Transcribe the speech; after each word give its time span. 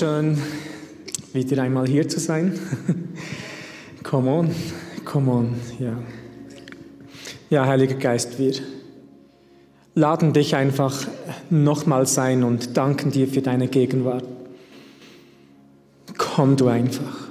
schön, 0.00 0.38
wieder 1.34 1.62
einmal 1.62 1.86
hier 1.86 2.08
zu 2.08 2.20
sein. 2.20 2.58
come 4.02 4.30
on, 4.30 4.50
come 5.04 5.30
on, 5.30 5.54
ja. 5.78 5.92
Ja, 7.50 7.66
Heiliger 7.66 7.96
Geist, 7.96 8.38
wir 8.38 8.54
laden 9.94 10.32
dich 10.32 10.56
einfach 10.56 11.06
nochmals 11.50 12.16
ein 12.16 12.44
und 12.44 12.78
danken 12.78 13.10
dir 13.10 13.28
für 13.28 13.42
deine 13.42 13.68
Gegenwart. 13.68 14.24
Komm 16.16 16.56
du 16.56 16.68
einfach. 16.68 17.28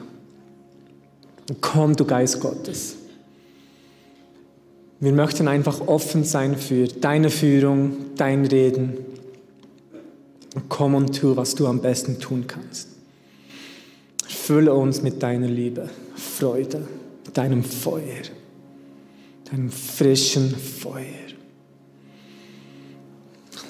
Komm 1.62 1.96
du 1.96 2.06
Geist 2.06 2.40
Gottes. 2.40 2.98
Wir 5.00 5.14
möchten 5.14 5.48
einfach 5.48 5.88
offen 5.88 6.24
sein 6.24 6.56
für 6.56 6.88
deine 6.88 7.32
Führung, 7.32 7.94
dein 8.16 8.46
Reden. 8.46 8.98
Komm 10.68 10.96
und 10.96 11.20
tu, 11.20 11.36
was 11.36 11.56
du 11.56 11.68
am 11.68 11.82
besten 11.82 12.20
tun 12.20 12.46
kannst. 12.48 12.88
Fülle 14.28 14.74
uns 14.74 15.02
mit 15.02 15.22
deiner 15.22 15.48
Liebe, 15.48 15.90
Freude, 16.16 16.88
deinem 17.34 17.64
Feuer, 17.64 18.24
deinem 19.52 19.70
frischen 19.70 20.56
Feuer. 20.56 21.04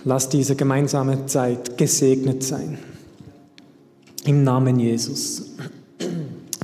Lass 0.06 0.30
diese 0.30 0.56
gemeinsame 0.56 1.26
Zeit 1.26 1.78
gesegnet 1.78 2.44
sein. 2.44 2.78
Im 4.26 4.44
Namen 4.44 4.80
Jesus. 4.80 5.52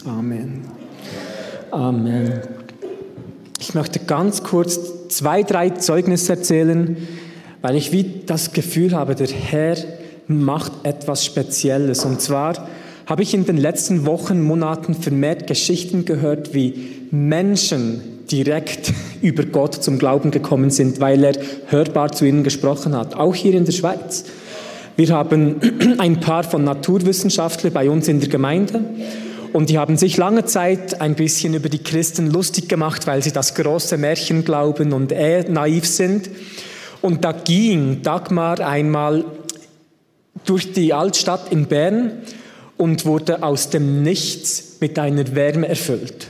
Amen. 0.05 0.65
Amen. 1.71 2.41
Ich 3.59 3.73
möchte 3.73 3.99
ganz 3.99 4.43
kurz 4.43 5.09
zwei, 5.09 5.43
drei 5.43 5.71
Zeugnisse 5.71 6.33
erzählen, 6.33 6.95
weil 7.61 7.75
ich 7.75 7.91
wie 7.91 8.21
das 8.25 8.53
Gefühl 8.53 8.95
habe, 8.95 9.15
der 9.15 9.27
Herr 9.27 9.75
macht 10.27 10.71
etwas 10.83 11.25
Spezielles. 11.25 12.05
Und 12.05 12.21
zwar 12.21 12.67
habe 13.05 13.23
ich 13.23 13.33
in 13.33 13.45
den 13.45 13.57
letzten 13.57 14.05
Wochen, 14.05 14.41
Monaten 14.41 14.95
vermehrt 14.95 15.47
Geschichten 15.47 16.05
gehört, 16.05 16.53
wie 16.53 17.07
Menschen 17.11 18.01
direkt 18.31 18.93
über 19.21 19.43
Gott 19.43 19.75
zum 19.75 19.99
Glauben 19.99 20.31
gekommen 20.31 20.69
sind, 20.69 20.99
weil 20.99 21.23
er 21.23 21.35
hörbar 21.67 22.11
zu 22.11 22.25
ihnen 22.25 22.43
gesprochen 22.43 22.95
hat, 22.95 23.15
auch 23.15 23.35
hier 23.35 23.53
in 23.53 23.65
der 23.65 23.71
Schweiz. 23.71 24.25
Wir 24.95 25.09
haben 25.09 25.57
ein 25.99 26.19
paar 26.19 26.43
von 26.43 26.63
Naturwissenschaftlern 26.63 27.73
bei 27.73 27.89
uns 27.89 28.07
in 28.07 28.19
der 28.19 28.29
Gemeinde 28.29 28.83
und 29.53 29.69
die 29.69 29.77
haben 29.77 29.97
sich 29.97 30.17
lange 30.17 30.45
Zeit 30.45 30.99
ein 30.99 31.15
bisschen 31.15 31.53
über 31.53 31.69
die 31.69 31.83
Christen 31.83 32.29
lustig 32.31 32.67
gemacht, 32.67 33.07
weil 33.07 33.23
sie 33.23 33.31
das 33.31 33.55
große 33.55 33.97
Märchen 33.97 34.43
glauben 34.43 34.91
und 34.91 35.11
eher 35.11 35.49
naiv 35.49 35.85
sind. 35.85 36.29
Und 37.01 37.23
da 37.23 37.31
ging 37.31 38.01
Dagmar 38.01 38.59
einmal 38.59 39.23
durch 40.45 40.73
die 40.73 40.93
Altstadt 40.93 41.51
in 41.51 41.65
Bern 41.65 42.11
und 42.77 43.05
wurde 43.05 43.43
aus 43.43 43.69
dem 43.69 44.03
Nichts 44.03 44.77
mit 44.79 44.99
einer 44.99 45.35
Wärme 45.35 45.67
erfüllt. 45.67 46.27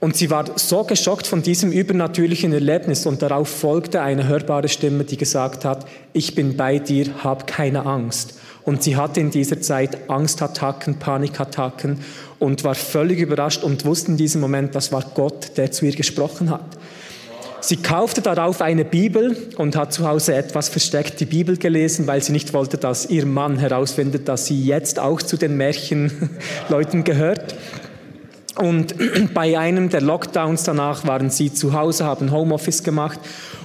Und 0.00 0.16
sie 0.16 0.30
war 0.30 0.46
so 0.56 0.84
geschockt 0.84 1.26
von 1.26 1.42
diesem 1.42 1.72
übernatürlichen 1.72 2.54
Erlebnis 2.54 3.04
und 3.04 3.20
darauf 3.20 3.48
folgte 3.48 4.00
eine 4.00 4.26
hörbare 4.26 4.68
Stimme, 4.68 5.04
die 5.04 5.18
gesagt 5.18 5.66
hat, 5.66 5.84
ich 6.14 6.34
bin 6.34 6.56
bei 6.56 6.78
dir, 6.78 7.22
hab 7.22 7.46
keine 7.46 7.84
Angst. 7.84 8.34
Und 8.64 8.82
sie 8.82 8.96
hatte 8.96 9.20
in 9.20 9.30
dieser 9.30 9.60
Zeit 9.60 10.08
Angstattacken, 10.08 10.98
Panikattacken 10.98 11.98
und 12.38 12.64
war 12.64 12.74
völlig 12.74 13.18
überrascht 13.18 13.62
und 13.62 13.84
wusste 13.84 14.12
in 14.12 14.16
diesem 14.16 14.40
Moment, 14.40 14.74
das 14.74 14.90
war 14.90 15.04
Gott, 15.14 15.52
der 15.58 15.70
zu 15.70 15.84
ihr 15.84 15.94
gesprochen 15.94 16.50
hat. 16.50 16.78
Sie 17.62 17.76
kaufte 17.76 18.22
darauf 18.22 18.62
eine 18.62 18.84
Bibel 18.84 19.36
und 19.56 19.76
hat 19.76 19.92
zu 19.92 20.08
Hause 20.08 20.34
etwas 20.34 20.68
versteckt 20.68 21.20
die 21.20 21.26
Bibel 21.26 21.56
gelesen, 21.56 22.06
weil 22.06 22.22
sie 22.22 22.32
nicht 22.32 22.54
wollte, 22.54 22.78
dass 22.78 23.06
ihr 23.06 23.26
Mann 23.26 23.58
herausfindet, 23.58 24.28
dass 24.28 24.46
sie 24.46 24.64
jetzt 24.64 24.98
auch 24.98 25.20
zu 25.20 25.36
den 25.36 25.56
Märchenleuten 25.56 27.04
gehört. 27.04 27.54
Und 28.56 28.94
bei 29.34 29.58
einem 29.58 29.90
der 29.90 30.00
Lockdowns 30.00 30.64
danach 30.64 31.06
waren 31.06 31.30
sie 31.30 31.52
zu 31.52 31.74
Hause, 31.74 32.04
haben 32.06 32.32
Homeoffice 32.32 32.82
gemacht 32.82 33.20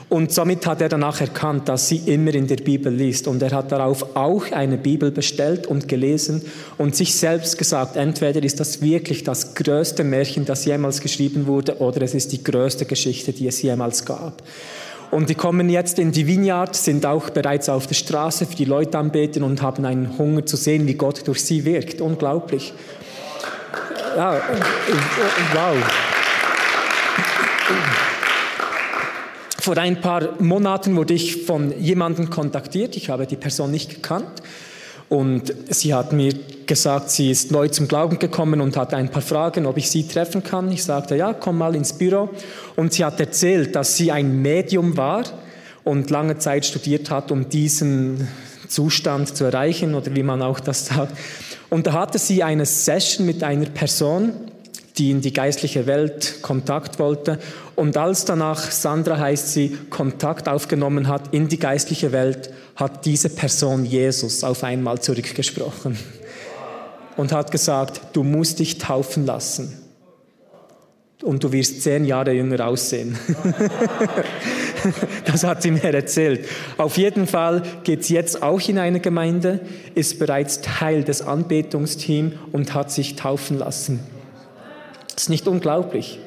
und 0.07 0.31
somit 0.31 0.67
hat 0.67 0.81
er 0.81 0.89
danach 0.89 1.19
erkannt, 1.19 1.67
dass 1.67 1.89
sie 1.89 1.97
immer 2.05 2.33
in 2.35 2.45
der 2.47 2.57
Bibel 2.57 2.93
liest. 2.93 3.27
Und 3.27 3.41
er 3.41 3.51
hat 3.51 3.71
darauf 3.71 4.15
auch 4.15 4.51
eine 4.51 4.77
Bibel 4.77 5.09
bestellt 5.09 5.65
und 5.65 5.87
gelesen 5.87 6.43
und 6.77 6.95
sich 6.95 7.15
selbst 7.15 7.57
gesagt, 7.57 7.95
entweder 7.95 8.43
ist 8.43 8.59
das 8.59 8.81
wirklich 8.81 9.23
das 9.23 9.55
größte 9.55 10.03
Märchen, 10.03 10.45
das 10.45 10.65
jemals 10.65 11.01
geschrieben 11.01 11.47
wurde, 11.47 11.79
oder 11.79 12.03
es 12.03 12.13
ist 12.13 12.31
die 12.31 12.43
größte 12.43 12.85
Geschichte, 12.85 13.33
die 13.33 13.47
es 13.47 13.61
jemals 13.61 14.05
gab. 14.05 14.43
Und 15.09 15.29
die 15.29 15.35
kommen 15.35 15.69
jetzt 15.69 15.97
in 15.97 16.11
die 16.11 16.27
Vineyard, 16.27 16.75
sind 16.75 17.05
auch 17.05 17.29
bereits 17.29 17.69
auf 17.69 17.87
der 17.87 17.95
Straße 17.95 18.45
für 18.45 18.55
die 18.55 18.65
Leute 18.65 18.97
anbeten 18.97 19.43
und 19.43 19.61
haben 19.61 19.85
einen 19.85 20.17
Hunger 20.17 20.45
zu 20.45 20.57
sehen, 20.57 20.87
wie 20.87 20.95
Gott 20.95 21.27
durch 21.27 21.43
sie 21.43 21.65
wirkt. 21.65 22.01
Unglaublich. 22.01 22.73
Ja, 24.15 24.41
wow. 25.53 25.75
Vor 29.65 29.79
ein 29.79 29.99
paar 29.99 30.39
Monaten 30.43 30.95
wurde 30.95 31.15
ich 31.15 31.43
von 31.43 31.73
jemandem 31.81 32.29
kontaktiert. 32.29 32.95
Ich 32.97 33.09
habe 33.09 33.25
die 33.25 33.35
Person 33.35 33.71
nicht 33.71 33.95
gekannt. 33.95 34.43
Und 35.09 35.51
sie 35.71 35.95
hat 35.95 36.13
mir 36.13 36.35
gesagt, 36.67 37.09
sie 37.09 37.31
ist 37.31 37.49
neu 37.49 37.67
zum 37.69 37.87
Glauben 37.87 38.19
gekommen 38.19 38.61
und 38.61 38.77
hat 38.77 38.93
ein 38.93 39.09
paar 39.09 39.23
Fragen, 39.23 39.65
ob 39.65 39.77
ich 39.77 39.89
sie 39.89 40.07
treffen 40.07 40.43
kann. 40.43 40.71
Ich 40.71 40.83
sagte, 40.83 41.15
ja, 41.15 41.33
komm 41.33 41.57
mal 41.57 41.73
ins 41.73 41.93
Büro. 41.93 42.29
Und 42.75 42.93
sie 42.93 43.03
hat 43.03 43.19
erzählt, 43.19 43.75
dass 43.75 43.97
sie 43.97 44.11
ein 44.11 44.39
Medium 44.39 44.97
war 44.97 45.23
und 45.83 46.11
lange 46.11 46.37
Zeit 46.37 46.67
studiert 46.67 47.09
hat, 47.09 47.31
um 47.31 47.49
diesen 47.49 48.27
Zustand 48.67 49.35
zu 49.35 49.45
erreichen 49.45 49.95
oder 49.95 50.15
wie 50.15 50.21
man 50.21 50.43
auch 50.43 50.59
das 50.59 50.85
sagt. 50.85 51.17
Und 51.71 51.87
da 51.87 51.93
hatte 51.93 52.19
sie 52.19 52.43
eine 52.43 52.67
Session 52.67 53.25
mit 53.25 53.41
einer 53.41 53.65
Person, 53.65 54.31
die 54.97 55.11
in 55.11 55.21
die 55.21 55.33
geistliche 55.33 55.85
Welt 55.87 56.41
Kontakt 56.41 56.99
wollte. 56.99 57.39
Und 57.75 57.97
als 57.97 58.25
danach, 58.25 58.71
Sandra 58.71 59.17
heißt 59.17 59.51
sie, 59.51 59.77
Kontakt 59.89 60.47
aufgenommen 60.47 61.07
hat 61.07 61.33
in 61.33 61.47
die 61.47 61.59
geistliche 61.59 62.11
Welt, 62.11 62.49
hat 62.75 63.05
diese 63.05 63.29
Person 63.29 63.85
Jesus 63.85 64.43
auf 64.43 64.63
einmal 64.63 64.99
zurückgesprochen 64.99 65.97
und 67.17 67.31
hat 67.31 67.51
gesagt, 67.51 68.01
du 68.13 68.23
musst 68.23 68.59
dich 68.59 68.77
taufen 68.77 69.25
lassen 69.25 69.81
und 71.23 71.43
du 71.43 71.51
wirst 71.51 71.81
zehn 71.81 72.05
Jahre 72.05 72.33
jünger 72.33 72.67
aussehen. 72.67 73.17
das 75.25 75.43
hat 75.43 75.61
sie 75.61 75.71
mir 75.71 75.93
erzählt. 75.93 76.47
Auf 76.77 76.97
jeden 76.97 77.25
Fall 77.27 77.63
geht 77.83 78.03
sie 78.03 78.13
jetzt 78.13 78.43
auch 78.43 78.61
in 78.67 78.77
eine 78.77 78.99
Gemeinde, 78.99 79.61
ist 79.95 80.19
bereits 80.19 80.61
Teil 80.61 81.03
des 81.03 81.21
Anbetungsteams 81.21 82.35
und 82.51 82.73
hat 82.73 82.91
sich 82.91 83.15
taufen 83.15 83.57
lassen. 83.57 84.14
Das 85.15 85.23
ist 85.23 85.29
nicht 85.29 85.47
unglaublich. 85.47 86.19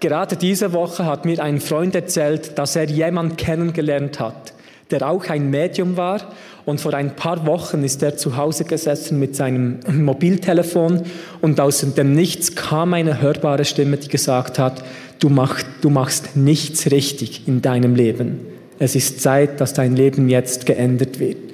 Gerade 0.00 0.36
diese 0.36 0.72
Woche 0.72 1.04
hat 1.06 1.26
mir 1.26 1.40
ein 1.42 1.60
Freund 1.60 1.94
erzählt, 1.94 2.58
dass 2.58 2.74
er 2.74 2.88
jemanden 2.88 3.36
kennengelernt 3.36 4.18
hat, 4.18 4.54
der 4.90 5.08
auch 5.08 5.28
ein 5.28 5.50
Medium 5.50 5.96
war. 5.96 6.22
Und 6.64 6.80
vor 6.80 6.94
ein 6.94 7.14
paar 7.14 7.46
Wochen 7.46 7.84
ist 7.84 8.02
er 8.02 8.16
zu 8.16 8.36
Hause 8.36 8.64
gesessen 8.64 9.18
mit 9.18 9.36
seinem 9.36 9.80
Mobiltelefon 9.88 11.02
und 11.40 11.60
aus 11.60 11.80
dem 11.80 12.14
Nichts 12.14 12.54
kam 12.54 12.94
eine 12.94 13.20
hörbare 13.20 13.64
Stimme, 13.64 13.96
die 13.96 14.08
gesagt 14.08 14.58
hat, 14.58 14.82
du, 15.18 15.28
mach, 15.28 15.62
du 15.82 15.90
machst 15.90 16.36
nichts 16.36 16.90
richtig 16.90 17.46
in 17.46 17.62
deinem 17.62 17.94
Leben. 17.94 18.40
Es 18.78 18.96
ist 18.96 19.20
Zeit, 19.20 19.60
dass 19.60 19.74
dein 19.74 19.94
Leben 19.94 20.28
jetzt 20.28 20.66
geändert 20.66 21.20
wird. 21.20 21.51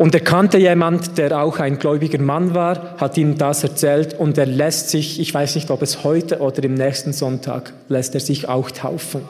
Und 0.00 0.14
er 0.14 0.22
kannte 0.22 0.56
jemand, 0.56 1.18
der 1.18 1.42
auch 1.42 1.58
ein 1.58 1.78
gläubiger 1.78 2.18
Mann 2.22 2.54
war, 2.54 2.96
hat 2.96 3.18
ihm 3.18 3.36
das 3.36 3.62
erzählt 3.64 4.18
und 4.18 4.38
er 4.38 4.46
lässt 4.46 4.88
sich, 4.88 5.20
ich 5.20 5.34
weiß 5.34 5.56
nicht, 5.56 5.70
ob 5.70 5.82
es 5.82 6.04
heute 6.04 6.38
oder 6.38 6.64
im 6.64 6.72
nächsten 6.72 7.12
Sonntag, 7.12 7.74
lässt 7.90 8.14
er 8.14 8.22
sich 8.22 8.48
auch 8.48 8.70
taufen. 8.70 9.28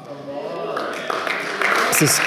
Ist, 2.00 2.20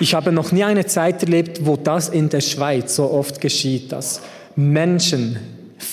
ich 0.00 0.14
habe 0.14 0.32
noch 0.32 0.50
nie 0.50 0.64
eine 0.64 0.86
Zeit 0.86 1.22
erlebt, 1.22 1.66
wo 1.66 1.76
das 1.76 2.08
in 2.08 2.30
der 2.30 2.40
Schweiz 2.40 2.96
so 2.96 3.10
oft 3.10 3.42
geschieht, 3.42 3.92
dass 3.92 4.22
Menschen, 4.54 5.38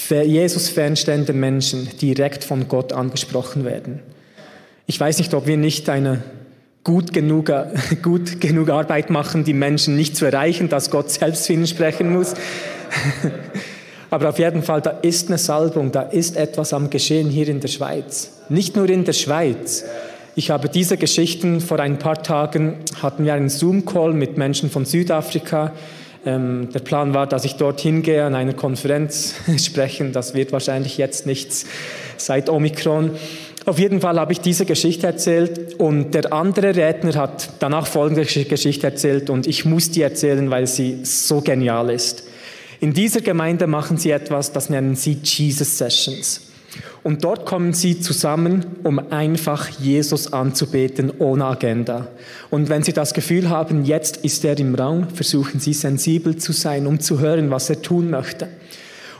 Jesus 0.09 0.69
fernstehende 0.69 1.33
Menschen, 1.33 1.89
direkt 2.01 2.45
von 2.45 2.69
Gott 2.69 2.94
angesprochen 2.94 3.65
werden. 3.65 4.00
Ich 4.88 4.97
weiß 4.97 5.17
nicht, 5.17 5.33
ob 5.33 5.45
wir 5.45 5.57
nicht 5.57 5.89
eine 5.89 6.23
gut 6.83 7.13
genug, 7.13 7.51
gut 8.01 8.41
genug 8.41 8.69
Arbeit 8.69 9.09
machen, 9.09 9.44
die 9.44 9.53
Menschen 9.53 9.95
nicht 9.95 10.15
zu 10.15 10.25
erreichen, 10.25 10.69
dass 10.69 10.89
Gott 10.89 11.12
selbst 11.12 11.47
für 11.47 11.53
ihnen 11.53 11.68
sprechen 11.68 12.12
muss. 12.12 12.33
Aber 14.09 14.30
auf 14.30 14.38
jeden 14.38 14.62
Fall, 14.62 14.81
da 14.81 14.91
ist 14.91 15.30
eine 15.30 15.39
Salbung, 15.39 15.91
da 15.91 16.03
ist 16.03 16.38
etwas 16.38 16.74
am 16.74 16.91
Geschehen 16.91 17.30
hier 17.30 17.47
in 17.47 17.62
der 17.62 17.68
Schweiz. 17.68 18.31
Nicht 18.47 18.75
nur 18.75 18.88
in 18.88 19.06
der 19.06 19.13
Schweiz. 19.13 19.85
Ich 20.35 20.51
habe 20.51 20.69
diese 20.69 20.97
Geschichten 20.97 21.62
vor 21.62 21.80
ein 21.80 21.97
paar 21.97 22.21
Tagen, 22.21 22.75
hatten 23.01 23.25
wir 23.25 23.33
einen 23.33 23.50
Zoom-Call 23.50 24.13
mit 24.13 24.38
Menschen 24.38 24.69
von 24.69 24.86
Südafrika. 24.86 25.71
Ähm, 26.25 26.69
der 26.74 26.79
Plan 26.79 27.13
war, 27.13 27.27
dass 27.27 27.44
ich 27.44 27.56
dorthin 27.56 28.01
gehe, 28.01 28.24
an 28.24 28.36
einer 28.36 28.53
Konferenz 28.53 29.36
sprechen. 29.57 30.13
Das 30.13 30.33
wird 30.33 30.51
wahrscheinlich 30.51 30.97
jetzt 30.97 31.25
nichts 31.25 31.65
seit 32.18 32.50
Omikron. 32.50 33.12
Auf 33.65 33.80
jeden 33.80 34.01
Fall 34.01 34.19
habe 34.19 34.33
ich 34.33 34.42
diese 34.42 34.65
Geschichte 34.65 35.07
erzählt 35.07 35.75
und 35.75 36.13
der 36.13 36.33
andere 36.33 36.75
Redner 36.75 37.15
hat 37.15 37.50
danach 37.60 37.88
folgende 37.88 38.25
Geschichte 38.25 38.86
erzählt 38.88 39.30
und 39.30 39.48
ich 39.48 39.63
muss 39.63 39.89
die 39.89 40.01
erzählen, 40.01 40.50
weil 40.50 40.68
sie 40.68 41.00
so 41.04 41.39
genial 41.39 41.89
ist. 41.89 42.24
In 42.81 42.94
dieser 42.94 43.21
Gemeinde 43.21 43.65
machen 43.65 43.98
sie 43.98 44.12
etwas, 44.12 44.51
das 44.51 44.69
nennen 44.69 44.95
sie 44.95 45.18
Jesus 45.24 45.77
Sessions. 45.77 46.42
Und 47.04 47.24
dort 47.24 47.45
kommen 47.45 47.74
sie 47.74 48.01
zusammen, 48.01 48.65
um 48.83 49.00
einfach 49.12 49.69
Jesus 49.69 50.33
anzubeten, 50.33 51.12
ohne 51.19 51.45
Agenda. 51.45 52.07
Und 52.50 52.68
wenn 52.69 52.83
sie 52.83 52.94
das 52.94 53.13
Gefühl 53.13 53.50
haben, 53.50 53.86
jetzt 53.86 54.18
ist 54.18 54.44
er 54.44 54.57
im 54.57 54.75
Raum, 54.75 55.07
versuchen 55.10 55.60
sie 55.60 55.74
sensibel 55.74 56.36
zu 56.36 56.51
sein, 56.51 56.88
um 56.88 57.00
zu 57.00 57.19
hören, 57.19 57.51
was 57.51 57.69
er 57.69 57.81
tun 57.81 58.10
möchte. 58.10 58.48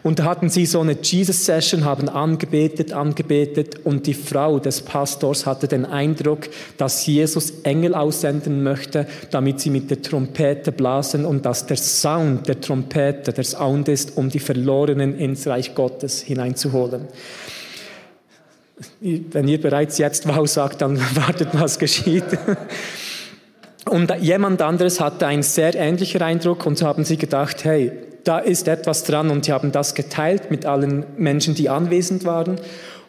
Und 0.04 0.20
da 0.20 0.26
hatten 0.26 0.50
sie 0.50 0.66
so 0.66 0.82
eine 0.82 0.98
Jesus-Session, 1.02 1.86
haben 1.86 2.10
angebetet, 2.10 2.92
angebetet 2.92 3.86
und 3.86 4.06
die 4.06 4.14
Frau 4.14 4.60
des 4.60 4.82
Pastors 4.82 5.46
hatte 5.46 5.70
den 5.70 5.86
Eindruck, 5.86 6.50
dass 6.78 7.06
Jesus 7.06 7.62
Engel 7.64 7.96
aussenden 7.96 8.64
möchte, 8.64 9.08
damit 9.32 9.62
sie 9.62 9.70
mit 9.70 9.90
der 9.90 10.02
Trompete 10.02 10.74
blasen 10.74 11.24
und 11.26 11.46
dass 11.46 11.66
der 11.66 11.78
Sound 11.78 12.50
der 12.50 12.60
Trompete 12.60 13.32
der 13.32 13.46
Sound 13.46 13.88
ist, 13.88 14.18
um 14.18 14.30
die 14.30 14.40
Verlorenen 14.40 15.18
ins 15.18 15.48
Reich 15.48 15.74
Gottes 15.74 16.22
hineinzuholen. 16.22 17.08
Wenn 19.00 19.48
ihr 19.48 19.62
bereits 19.62 19.98
jetzt 20.00 20.28
Wow 20.28 20.46
sagt, 20.50 20.82
dann 20.82 21.00
wartet, 21.16 21.50
was 21.54 21.80
geschieht. 21.80 22.26
Und 23.86 24.14
jemand 24.20 24.62
anderes 24.62 25.00
hatte 25.00 25.28
einen 25.28 25.44
sehr 25.44 25.76
ähnlichen 25.76 26.22
Eindruck 26.22 26.66
und 26.66 26.78
so 26.78 26.88
haben 26.88 27.06
sie 27.06 27.18
gedacht, 27.18 27.64
hey, 27.64 27.92
da 28.24 28.40
ist 28.40 28.68
etwas 28.68 29.04
dran 29.04 29.30
und 29.30 29.46
sie 29.46 29.52
haben 29.52 29.72
das 29.72 29.96
geteilt 29.96 30.52
mit 30.52 30.66
allen 30.66 31.06
Menschen, 31.18 31.56
die 31.56 31.70
anwesend 31.70 32.26
waren. 32.26 32.60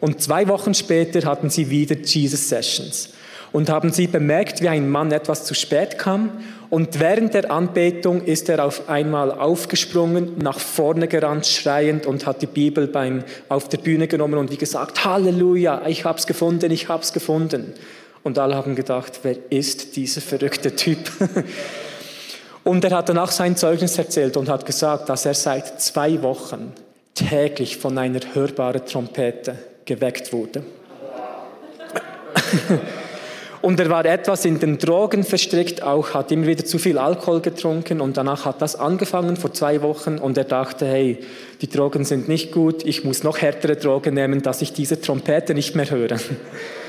Und 0.00 0.20
zwei 0.20 0.49
Wochen 0.49 0.75
später 0.75 1.28
hatten 1.28 1.50
sie 1.50 1.70
wieder 1.70 1.96
Jesus 1.96 2.49
Sessions 2.49 3.11
und 3.52 3.70
haben 3.70 3.93
sie 3.93 4.08
bemerkt, 4.08 4.61
wie 4.62 4.69
ein 4.69 4.90
Mann 4.90 5.12
etwas 5.12 5.44
zu 5.44 5.55
spät 5.55 5.96
kam. 5.96 6.31
Und 6.70 6.99
während 6.99 7.34
der 7.34 7.52
Anbetung 7.52 8.20
ist 8.20 8.49
er 8.49 8.64
auf 8.64 8.88
einmal 8.88 9.31
aufgesprungen, 9.31 10.38
nach 10.38 10.58
vorne 10.58 11.06
gerannt, 11.06 11.46
schreiend 11.46 12.05
und 12.05 12.26
hat 12.26 12.43
die 12.43 12.49
Bibel 12.49 12.88
beim, 12.88 13.22
auf 13.49 13.69
der 13.69 13.78
Bühne 13.78 14.08
genommen 14.08 14.38
und 14.38 14.50
wie 14.50 14.56
gesagt, 14.56 15.05
Halleluja, 15.05 15.87
ich 15.87 16.05
hab's 16.05 16.26
gefunden, 16.26 16.72
ich 16.72 16.88
hab's 16.88 17.12
gefunden. 17.12 17.75
Und 18.25 18.38
alle 18.40 18.56
haben 18.56 18.75
gedacht, 18.75 19.20
wer 19.22 19.37
ist 19.50 19.94
dieser 19.94 20.20
verrückte 20.20 20.75
Typ? 20.75 20.99
Und 22.64 22.82
er 22.84 22.96
hat 22.96 23.08
danach 23.11 23.31
sein 23.31 23.56
Zeugnis 23.56 23.99
erzählt 23.99 24.37
und 24.37 24.49
hat 24.49 24.66
gesagt, 24.66 25.08
dass 25.08 25.26
er 25.26 25.34
seit 25.34 25.81
zwei 25.81 26.22
Wochen 26.22 26.72
täglich 27.14 27.76
von 27.76 27.96
einer 27.99 28.20
hörbaren 28.32 28.84
Trompete 28.87 29.58
geweckt 29.84 30.32
wurde. 30.32 30.64
Und 33.64 33.81
er 33.81 33.88
war 33.88 34.05
etwas 34.05 34.44
in 34.44 34.61
den 34.61 34.76
Drogen 34.76 35.25
verstrickt, 35.25 35.82
auch 35.82 36.12
hat 36.12 36.31
immer 36.31 36.46
wieder 36.46 36.66
zu 36.66 36.78
viel 36.78 36.99
Alkohol 36.99 37.40
getrunken 37.40 38.02
und 38.02 38.19
danach 38.19 38.44
hat 38.44 38.61
das 38.61 38.76
angefangen 38.76 39.38
vor 39.38 39.55
zwei 39.55 39.81
Wochen 39.81 40.19
und 40.19 40.37
er 40.37 40.44
dachte, 40.44 40.84
hey, 40.84 41.20
die 41.62 41.70
Drogen 41.70 42.05
sind 42.05 42.28
nicht 42.28 42.52
gut, 42.52 42.84
ich 42.84 43.05
muss 43.05 43.22
noch 43.22 43.38
härtere 43.38 43.76
Drogen 43.76 44.12
nehmen, 44.12 44.43
dass 44.43 44.61
ich 44.61 44.75
diese 44.75 45.00
Trompete 45.00 45.55
nicht 45.55 45.75
mehr 45.76 45.88
höre. 45.88 46.19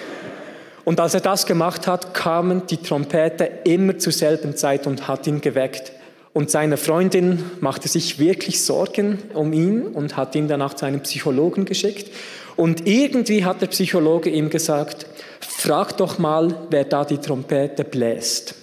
Und 0.86 1.00
als 1.00 1.16
er 1.16 1.20
das 1.20 1.48
gemacht 1.48 1.88
hat, 1.88 2.14
kamen 2.14 2.68
die 2.68 2.78
Trompete 2.78 3.50
immer 3.64 3.98
zur 3.98 4.14
selben 4.14 4.56
Zeit 4.56 4.86
und 4.86 5.08
hat 5.08 5.26
ihn 5.26 5.42
geweckt. 5.42 5.92
Und 6.32 6.52
seine 6.52 6.78
Freundin 6.78 7.44
machte 7.60 7.88
sich 7.88 8.20
wirklich 8.20 8.62
Sorgen 8.62 9.20
um 9.34 9.52
ihn 9.52 9.88
und 9.88 10.16
hat 10.16 10.36
ihn 10.36 10.48
danach 10.48 10.76
zu 10.76 10.86
einem 10.86 11.02
Psychologen 11.02 11.66
geschickt. 11.66 12.12
Und 12.56 12.88
irgendwie 12.88 13.44
hat 13.44 13.62
der 13.62 13.68
Psychologe 13.68 14.30
ihm 14.30 14.50
gesagt, 14.50 15.08
frag 15.40 15.98
doch 15.98 16.20
mal, 16.20 16.56
wer 16.70 16.84
da 16.84 17.04
die 17.04 17.18
Trompete 17.18 17.84
bläst. 17.84 18.56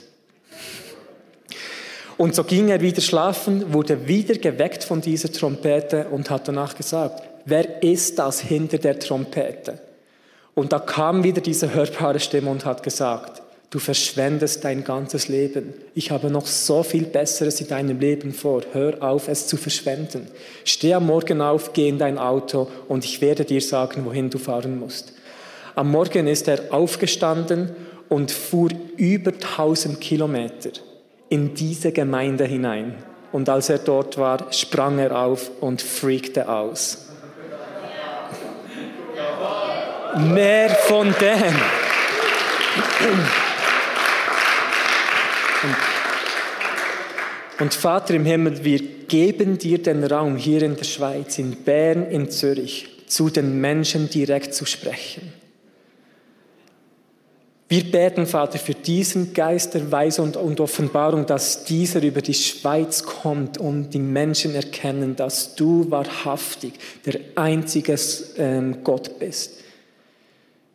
Und 2.19 2.35
so 2.37 2.45
ging 2.45 2.69
er 2.69 2.81
wieder 2.81 3.01
schlafen, 3.01 3.73
wurde 3.73 4.07
wieder 4.07 4.35
geweckt 4.35 4.85
von 4.85 5.01
dieser 5.01 5.33
Trompete 5.33 6.07
und 6.09 6.31
hat 6.31 6.47
danach 6.47 6.77
gesagt, 6.77 7.23
wer 7.47 7.83
ist 7.83 8.19
das 8.19 8.41
hinter 8.41 8.79
der 8.79 8.99
Trompete? 8.99 9.92
Und 10.55 10.73
da 10.73 10.79
kam 10.79 11.25
wieder 11.25 11.41
diese 11.41 11.73
hörbare 11.75 12.21
Stimme 12.21 12.51
und 12.51 12.65
hat 12.65 12.83
gesagt, 12.83 13.43
du 13.71 13.79
verschwendest 13.79 14.65
dein 14.65 14.85
ganzes 14.85 15.29
Leben. 15.29 15.73
Ich 15.95 16.11
habe 16.11 16.31
noch 16.31 16.47
so 16.47 16.83
viel 16.83 17.05
Besseres 17.05 17.61
in 17.61 17.69
deinem 17.69 17.99
Leben 17.99 18.33
vor. 18.33 18.63
Hör 18.73 19.03
auf, 19.03 19.29
es 19.29 19.47
zu 19.47 19.57
verschwenden. 19.57 20.29
Steh 20.65 20.93
am 20.93 21.07
Morgen 21.07 21.41
auf, 21.41 21.73
geh 21.73 21.89
in 21.89 21.99
dein 21.99 22.19
Auto 22.19 22.69
und 22.89 23.05
ich 23.05 23.21
werde 23.23 23.45
dir 23.47 23.63
sagen, 23.63 24.05
wohin 24.05 24.29
du 24.29 24.39
fahren 24.39 24.79
musst. 24.79 25.15
Am 25.75 25.91
Morgen 25.91 26.27
ist 26.27 26.49
er 26.49 26.73
aufgestanden 26.73 27.71
und 28.11 28.31
fuhr 28.31 28.69
über 28.99 29.33
1000 29.33 29.99
Kilometer 30.03 30.71
in 31.31 31.55
diese 31.55 31.93
Gemeinde 31.93 32.45
hinein. 32.45 32.97
Und 33.33 33.49
als 33.49 33.71
er 33.71 33.79
dort 33.79 34.19
war, 34.19 34.53
sprang 34.53 34.99
er 34.99 35.19
auf 35.19 35.51
und 35.63 35.81
freakte 35.81 36.47
aus. 36.51 37.09
Mehr 40.19 40.71
von 40.71 41.15
dem. 41.21 41.55
Und, 45.63 45.77
und 47.61 47.75
Vater 47.75 48.15
im 48.15 48.27
Himmel, 48.27 48.63
wir 48.63 48.81
geben 49.09 49.57
dir 49.57 49.83
den 49.83 50.05
Raum 50.05 50.37
hier 50.37 50.63
in 50.63 50.77
der 50.77 50.85
Schweiz, 50.85 51.39
in 51.39 51.57
Bern, 51.57 52.11
in 52.11 52.31
Zürich, 52.31 52.89
zu 53.07 53.31
den 53.31 53.61
Menschen 53.61 54.11
direkt 54.11 54.55
zu 54.55 54.67
sprechen. 54.67 55.33
Wir 57.69 57.91
beten, 57.91 58.27
Vater, 58.27 58.59
für 58.59 58.75
diesen 58.75 59.33
Geist 59.33 59.73
der 59.73 59.91
Weise 59.91 60.21
und, 60.21 60.37
und, 60.37 60.61
Offenbarung, 60.61 61.25
dass 61.25 61.65
dieser 61.65 62.03
über 62.03 62.21
die 62.21 62.35
Schweiz 62.35 63.03
kommt 63.03 63.57
und 63.57 63.95
die 63.95 63.99
Menschen 63.99 64.55
erkennen, 64.55 65.17
dass 65.17 65.55
du 65.55 65.91
wahrhaftig 65.91 66.75
der 67.07 67.19
einzige 67.35 67.97
ähm, 68.37 68.85
Gott 68.85 69.19
bist. 69.19 69.62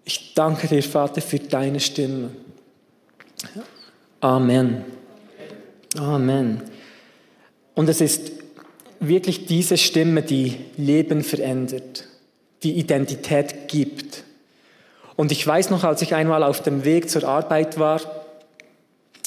Ich 0.08 0.34
danke 0.36 0.70
dir, 0.70 0.82
Vater, 0.82 1.22
für 1.22 1.38
deine 1.38 1.82
Stimme. 1.82 2.30
Amen. 4.22 4.86
Amen. 5.98 6.62
Und 7.76 7.90
es 7.90 8.00
ist 8.00 8.32
wirklich 9.02 9.48
diese 9.48 9.76
Stimme, 9.76 10.22
die 10.22 10.60
Leben 10.78 11.26
verändert, 11.26 12.06
die 12.64 12.80
Identität 12.80 13.68
gibt. 13.68 14.24
Und 15.18 15.34
ich 15.34 15.46
weiß 15.46 15.72
noch, 15.72 15.84
als 15.84 16.02
ich 16.02 16.16
einmal 16.16 16.42
auf 16.42 16.64
dem 16.64 16.86
Weg 16.86 17.10
zur 17.10 17.26
Arbeit 17.26 17.78
war, 17.78 18.00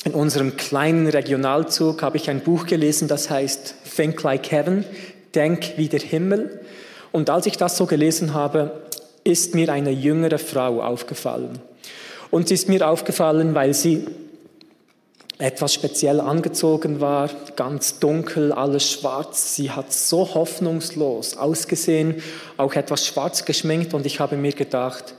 in 0.07 0.15
unserem 0.15 0.57
kleinen 0.57 1.09
Regionalzug 1.09 2.01
habe 2.01 2.17
ich 2.17 2.31
ein 2.31 2.41
Buch 2.41 2.65
gelesen, 2.65 3.07
das 3.07 3.29
heißt 3.29 3.75
Think 3.97 4.23
Like 4.23 4.51
Heaven, 4.51 4.87
Denk 5.35 5.75
wie 5.77 5.89
der 5.89 6.01
Himmel. 6.01 6.63
Und 7.13 7.29
als 7.29 7.45
ich 7.45 7.59
das 7.59 7.77
so 7.77 7.85
gelesen 7.85 8.33
habe, 8.33 8.89
ist 9.25 9.55
mir 9.55 9.73
eine 9.73 9.91
jüngere 9.91 10.39
Frau 10.39 10.83
aufgefallen. 10.83 11.59
Und 12.31 12.49
sie 12.49 12.55
ist 12.55 12.69
mir 12.69 12.89
aufgefallen, 12.89 13.55
weil 13.55 13.75
sie 13.75 14.07
etwas 15.39 15.73
speziell 15.73 16.21
angezogen 16.21 17.01
war, 17.01 17.31
ganz 17.57 17.99
dunkel, 17.99 18.53
alles 18.53 18.91
schwarz. 18.91 19.55
Sie 19.57 19.71
hat 19.71 19.93
so 19.93 20.35
hoffnungslos 20.35 21.37
ausgesehen, 21.37 22.23
auch 22.57 22.75
etwas 22.75 23.07
schwarz 23.07 23.45
geschminkt 23.45 23.95
und 23.95 24.05
ich 24.05 24.21
habe 24.21 24.37
mir 24.37 24.53
gedacht, 24.53 25.15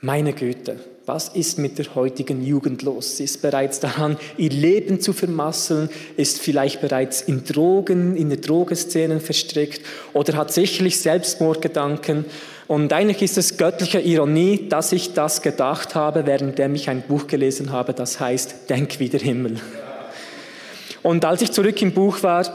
meine 0.00 0.32
Güte, 0.32 0.80
was 1.06 1.28
ist 1.28 1.58
mit 1.58 1.78
der 1.78 1.94
heutigen 1.94 2.42
Jugend 2.44 2.82
los? 2.82 3.16
Sie 3.16 3.24
ist 3.24 3.42
bereits 3.42 3.80
daran, 3.80 4.16
ihr 4.36 4.50
Leben 4.50 5.00
zu 5.00 5.12
vermasseln, 5.12 5.88
ist 6.16 6.40
vielleicht 6.40 6.80
bereits 6.80 7.22
in 7.22 7.44
Drogen, 7.44 8.16
in 8.16 8.28
der 8.28 8.38
Drogenszene 8.38 9.20
verstrickt 9.20 9.82
oder 10.12 10.36
hat 10.36 10.52
sicherlich 10.52 11.00
Selbstmordgedanken. 11.00 12.24
Und 12.70 12.92
eigentlich 12.92 13.20
ist 13.20 13.36
es 13.36 13.56
göttliche 13.56 13.98
Ironie, 13.98 14.68
dass 14.68 14.92
ich 14.92 15.12
das 15.12 15.42
gedacht 15.42 15.96
habe, 15.96 16.24
während 16.24 16.56
ich 16.60 16.88
ein 16.88 17.02
Buch 17.02 17.26
gelesen 17.26 17.72
habe, 17.72 17.94
das 17.94 18.20
heißt 18.20 18.70
Denk 18.70 19.00
wie 19.00 19.08
der 19.08 19.18
Himmel. 19.18 19.56
Und 21.02 21.24
als 21.24 21.42
ich 21.42 21.50
zurück 21.50 21.82
im 21.82 21.90
Buch 21.90 22.22
war, 22.22 22.46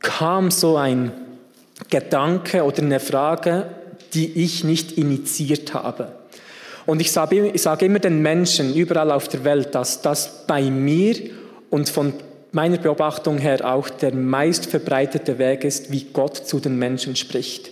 kam 0.00 0.50
so 0.50 0.76
ein 0.76 1.12
Gedanke 1.88 2.64
oder 2.64 2.82
eine 2.82 2.98
Frage, 2.98 3.66
die 4.12 4.42
ich 4.42 4.64
nicht 4.64 4.98
initiiert 4.98 5.72
habe. 5.72 6.16
Und 6.84 7.00
ich 7.00 7.12
sage, 7.12 7.52
immer 7.84 8.00
den 8.00 8.22
Menschen 8.22 8.74
überall 8.74 9.12
auf 9.12 9.28
der 9.28 9.44
Welt, 9.44 9.72
dass 9.76 10.02
das 10.02 10.48
bei 10.48 10.62
mir 10.62 11.14
und 11.70 11.88
von 11.88 12.14
meiner 12.50 12.78
Beobachtung 12.78 13.38
her 13.38 13.64
auch 13.64 13.88
der 13.88 14.16
meist 14.16 14.66
verbreitete 14.66 15.38
Weg 15.38 15.62
ist, 15.62 15.92
wie 15.92 16.08
Gott 16.12 16.38
zu 16.38 16.58
den 16.58 16.76
Menschen 16.76 17.14
spricht. 17.14 17.70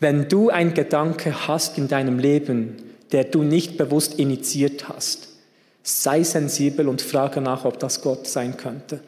Wenn 0.00 0.28
du 0.28 0.50
einen 0.50 0.74
Gedanke 0.74 1.48
hast 1.48 1.78
in 1.78 1.88
deinem 1.88 2.18
Leben, 2.18 2.76
der 3.12 3.24
du 3.24 3.42
nicht 3.42 3.78
bewusst 3.78 4.18
initiiert 4.18 4.88
hast, 4.88 5.28
sei 5.82 6.22
sensibel 6.22 6.88
und 6.88 7.00
frage 7.00 7.40
nach, 7.40 7.64
ob 7.64 7.78
das 7.78 8.02
Gott 8.02 8.26
sein 8.26 8.56
könnte. 8.56 9.00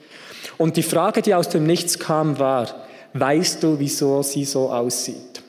Und 0.56 0.76
die 0.76 0.82
Frage, 0.82 1.22
die 1.22 1.34
aus 1.34 1.48
dem 1.48 1.64
Nichts 1.64 1.98
kam, 1.98 2.38
war, 2.38 2.86
weißt 3.14 3.62
du, 3.62 3.78
wieso 3.78 4.22
sie 4.22 4.44
so 4.44 4.70
aussieht? 4.70 5.42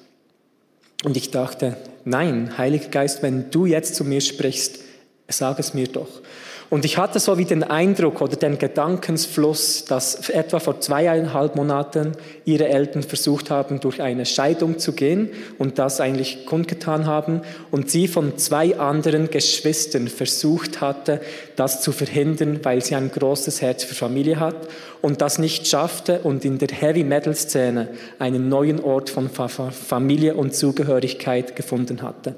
Und 1.04 1.16
ich 1.16 1.32
dachte, 1.32 1.78
nein, 2.04 2.58
Heiliger 2.58 2.90
Geist, 2.90 3.22
wenn 3.22 3.52
du 3.52 3.66
jetzt 3.66 3.96
zu 3.96 4.04
mir 4.04 4.22
sprichst, 4.22 4.80
sag 5.28 5.60
es 5.60 5.74
mir 5.74 5.88
doch. 5.88 6.22
Und 6.70 6.86
ich 6.86 6.98
hatte 7.00 7.20
so 7.20 7.40
wie 7.40 7.46
den 7.46 7.64
Eindruck 7.64 8.22
oder 8.22 8.36
den 8.36 8.60
Gedankensfluss, 8.60 9.86
dass 9.86 10.30
etwa 10.30 10.60
vor 10.60 10.80
zweieinhalb 10.80 11.56
Monaten 11.56 12.12
ihre 12.46 12.68
Eltern 12.68 13.02
versucht 13.02 13.50
haben, 13.50 13.80
durch 13.80 14.04
eine 14.04 14.28
Scheidung 14.28 14.78
zu 14.78 14.94
gehen 14.94 15.30
und 15.58 15.80
das 15.80 16.00
eigentlich 16.00 16.46
kundgetan 16.46 17.08
haben 17.08 17.42
und 17.72 17.90
sie 17.90 18.08
von 18.08 18.38
zwei 18.38 18.78
anderen 18.78 19.32
Geschwistern 19.32 20.08
versucht 20.10 20.80
hatte, 20.80 21.22
das 21.56 21.82
zu 21.82 21.92
verhindern, 21.92 22.60
weil 22.62 22.84
sie 22.84 22.94
ein 22.94 23.10
großes 23.10 23.64
Herz 23.64 23.84
für 23.84 23.96
Familie 23.96 24.40
hat 24.40 24.68
und 25.02 25.22
das 25.22 25.40
nicht 25.40 25.68
schaffte 25.68 26.20
und 26.20 26.46
in 26.46 26.60
der 26.60 26.70
Heavy 26.70 27.04
Metal 27.04 27.34
Szene 27.34 27.88
einen 28.20 28.48
neuen 28.48 28.80
Ort 28.80 29.10
von 29.10 29.32
Familie 29.32 30.36
und 30.36 30.54
Zugehörigkeit 30.54 31.56
gefunden 31.56 32.04
hatte. 32.04 32.36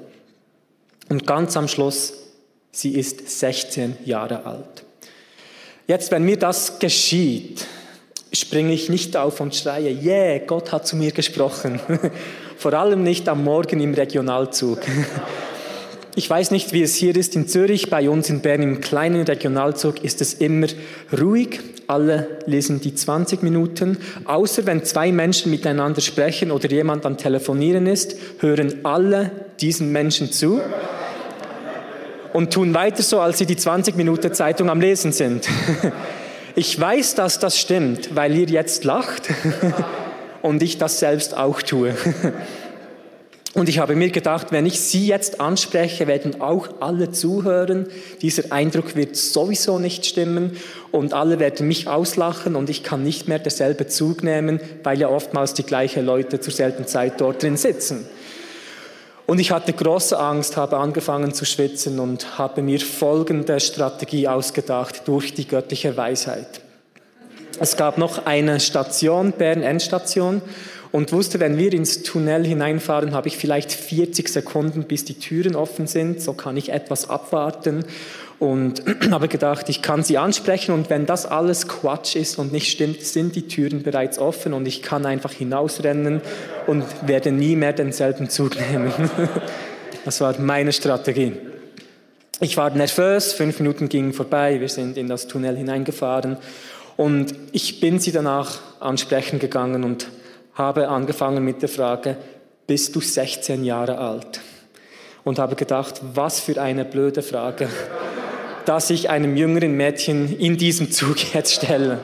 Und 1.10 1.26
ganz 1.26 1.54
am 1.58 1.68
Schluss 1.68 2.21
Sie 2.74 2.94
ist 2.94 3.28
16 3.38 3.98
Jahre 4.06 4.46
alt. 4.46 4.84
Jetzt, 5.86 6.10
wenn 6.10 6.24
mir 6.24 6.38
das 6.38 6.78
geschieht, 6.78 7.66
springe 8.32 8.72
ich 8.72 8.88
nicht 8.88 9.14
auf 9.14 9.40
und 9.40 9.54
schreie, 9.54 9.90
yeah, 9.90 10.38
Gott 10.38 10.72
hat 10.72 10.86
zu 10.86 10.96
mir 10.96 11.12
gesprochen. 11.12 11.80
Vor 12.56 12.72
allem 12.72 13.02
nicht 13.02 13.28
am 13.28 13.44
Morgen 13.44 13.80
im 13.80 13.94
Regionalzug. 13.94 14.80
Ich 16.14 16.28
weiß 16.28 16.50
nicht, 16.50 16.74
wie 16.74 16.82
es 16.82 16.94
hier 16.94 17.16
ist 17.16 17.34
in 17.36 17.48
Zürich. 17.48 17.88
Bei 17.88 18.10
uns 18.10 18.28
in 18.28 18.40
Bern 18.40 18.60
im 18.60 18.82
kleinen 18.82 19.22
Regionalzug 19.22 20.04
ist 20.04 20.20
es 20.20 20.34
immer 20.34 20.66
ruhig. 21.18 21.58
Alle 21.86 22.36
lesen 22.44 22.82
die 22.82 22.94
20 22.94 23.42
Minuten. 23.42 23.96
Außer 24.26 24.66
wenn 24.66 24.84
zwei 24.84 25.10
Menschen 25.10 25.50
miteinander 25.50 26.02
sprechen 26.02 26.50
oder 26.50 26.68
jemand 26.70 27.06
am 27.06 27.16
Telefonieren 27.16 27.86
ist, 27.86 28.16
hören 28.40 28.80
alle 28.84 29.30
diesen 29.58 29.90
Menschen 29.90 30.30
zu 30.30 30.60
und 32.32 32.52
tun 32.52 32.74
weiter 32.74 33.02
so, 33.02 33.20
als 33.20 33.38
sie 33.38 33.46
die 33.46 33.56
20 33.56 33.96
Minuten 33.96 34.32
Zeitung 34.34 34.70
am 34.70 34.80
Lesen 34.80 35.12
sind. 35.12 35.48
Ich 36.54 36.78
weiß, 36.78 37.14
dass 37.14 37.38
das 37.38 37.58
stimmt, 37.58 38.14
weil 38.14 38.36
ihr 38.36 38.46
jetzt 38.46 38.84
lacht 38.84 39.30
und 40.42 40.62
ich 40.62 40.76
das 40.76 40.98
selbst 40.98 41.34
auch 41.34 41.62
tue. 41.62 41.94
Und 43.54 43.68
ich 43.68 43.78
habe 43.78 43.96
mir 43.96 44.08
gedacht, 44.08 44.46
wenn 44.50 44.64
ich 44.64 44.80
Sie 44.80 45.06
jetzt 45.06 45.38
anspreche, 45.38 46.06
werden 46.06 46.40
auch 46.40 46.80
alle 46.80 47.12
zuhören. 47.12 47.86
Dieser 48.22 48.50
Eindruck 48.50 48.96
wird 48.96 49.14
sowieso 49.14 49.78
nicht 49.78 50.06
stimmen 50.06 50.56
und 50.90 51.12
alle 51.12 51.38
werden 51.38 51.68
mich 51.68 51.86
auslachen 51.86 52.56
und 52.56 52.70
ich 52.70 52.82
kann 52.82 53.02
nicht 53.02 53.28
mehr 53.28 53.38
derselbe 53.38 53.86
Zug 53.88 54.22
nehmen, 54.22 54.58
weil 54.84 54.98
ja 54.98 55.08
oftmals 55.08 55.52
die 55.52 55.64
gleichen 55.64 56.06
Leute 56.06 56.40
zur 56.40 56.54
selben 56.54 56.86
Zeit 56.86 57.20
dort 57.20 57.42
drin 57.42 57.58
sitzen. 57.58 58.06
Und 59.26 59.38
ich 59.38 59.50
hatte 59.50 59.72
große 59.72 60.18
Angst, 60.18 60.56
habe 60.56 60.78
angefangen 60.78 61.32
zu 61.32 61.44
schwitzen 61.44 62.00
und 62.00 62.38
habe 62.38 62.62
mir 62.62 62.80
folgende 62.80 63.60
Strategie 63.60 64.28
ausgedacht 64.28 65.02
durch 65.06 65.32
die 65.34 65.46
göttliche 65.46 65.96
Weisheit. 65.96 66.60
Es 67.60 67.76
gab 67.76 67.98
noch 67.98 68.26
eine 68.26 68.60
Station, 68.60 69.32
Bern 69.32 69.62
Endstation, 69.62 70.42
und 70.92 71.10
wusste, 71.10 71.40
wenn 71.40 71.56
wir 71.56 71.72
ins 71.72 72.02
Tunnel 72.02 72.46
hineinfahren, 72.46 73.14
habe 73.14 73.26
ich 73.28 73.38
vielleicht 73.38 73.72
40 73.72 74.28
Sekunden, 74.28 74.84
bis 74.84 75.06
die 75.06 75.18
Türen 75.18 75.56
offen 75.56 75.86
sind. 75.86 76.20
So 76.20 76.34
kann 76.34 76.58
ich 76.58 76.68
etwas 76.68 77.08
abwarten 77.08 77.86
und 78.42 78.82
habe 79.12 79.28
gedacht, 79.28 79.68
ich 79.68 79.82
kann 79.82 80.02
sie 80.02 80.18
ansprechen 80.18 80.74
und 80.74 80.90
wenn 80.90 81.06
das 81.06 81.26
alles 81.26 81.68
Quatsch 81.68 82.16
ist 82.16 82.40
und 82.40 82.50
nicht 82.50 82.72
stimmt, 82.72 83.00
sind 83.02 83.36
die 83.36 83.46
Türen 83.46 83.84
bereits 83.84 84.18
offen 84.18 84.52
und 84.52 84.66
ich 84.66 84.82
kann 84.82 85.06
einfach 85.06 85.30
hinausrennen 85.30 86.20
und 86.66 86.84
werde 87.06 87.30
nie 87.30 87.54
mehr 87.54 87.72
denselben 87.72 88.28
Zug 88.28 88.56
nehmen. 88.72 88.92
Das 90.04 90.20
war 90.20 90.36
meine 90.40 90.72
Strategie. 90.72 91.34
Ich 92.40 92.56
war 92.56 92.70
nervös, 92.70 93.32
fünf 93.32 93.60
Minuten 93.60 93.88
gingen 93.88 94.12
vorbei, 94.12 94.58
wir 94.58 94.68
sind 94.68 94.96
in 94.96 95.06
das 95.06 95.28
Tunnel 95.28 95.56
hineingefahren 95.56 96.36
und 96.96 97.36
ich 97.52 97.78
bin 97.78 98.00
sie 98.00 98.10
danach 98.10 98.58
ansprechen 98.80 99.38
gegangen 99.38 99.84
und 99.84 100.08
habe 100.54 100.88
angefangen 100.88 101.44
mit 101.44 101.62
der 101.62 101.68
Frage, 101.68 102.16
bist 102.66 102.96
du 102.96 103.00
16 103.00 103.64
Jahre 103.64 103.98
alt? 103.98 104.40
Und 105.22 105.38
habe 105.38 105.54
gedacht, 105.54 106.00
was 106.14 106.40
für 106.40 106.60
eine 106.60 106.84
blöde 106.84 107.22
Frage 107.22 107.68
dass 108.64 108.90
ich 108.90 109.10
einem 109.10 109.36
jüngeren 109.36 109.72
Mädchen 109.76 110.38
in 110.38 110.56
diesem 110.56 110.90
Zug 110.90 111.34
jetzt 111.34 111.54
stelle. 111.54 112.00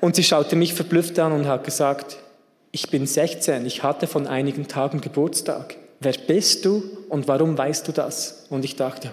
Und 0.00 0.16
sie 0.16 0.24
schaute 0.24 0.56
mich 0.56 0.74
verblüfft 0.74 1.18
an 1.18 1.32
und 1.32 1.46
hat 1.46 1.64
gesagt, 1.64 2.18
ich 2.70 2.90
bin 2.90 3.06
16, 3.06 3.66
ich 3.66 3.82
hatte 3.82 4.06
von 4.06 4.26
einigen 4.26 4.68
Tagen 4.68 5.00
Geburtstag. 5.00 5.76
Wer 6.00 6.12
bist 6.12 6.64
du 6.64 6.82
und 7.08 7.26
warum 7.26 7.58
weißt 7.58 7.88
du 7.88 7.92
das? 7.92 8.46
Und 8.50 8.64
ich 8.64 8.76
dachte, 8.76 9.10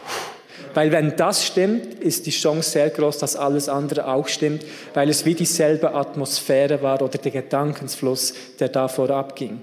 weil 0.76 0.92
wenn 0.92 1.16
das 1.16 1.46
stimmt, 1.46 1.96
ist 1.96 2.26
die 2.26 2.32
Chance 2.32 2.70
sehr 2.70 2.90
groß, 2.90 3.18
dass 3.18 3.36
alles 3.36 3.70
andere 3.70 4.08
auch 4.08 4.28
stimmt, 4.28 4.64
weil 4.94 5.10
es 5.10 5.26
wie 5.26 5.34
dieselbe 5.34 5.94
Atmosphäre 5.96 6.82
war 6.82 7.02
oder 7.02 7.18
der 7.18 7.32
Gedankensfluss, 7.32 8.34
der 8.60 8.70
da 8.70 8.88
vorab 8.88 9.36
ging. 9.36 9.62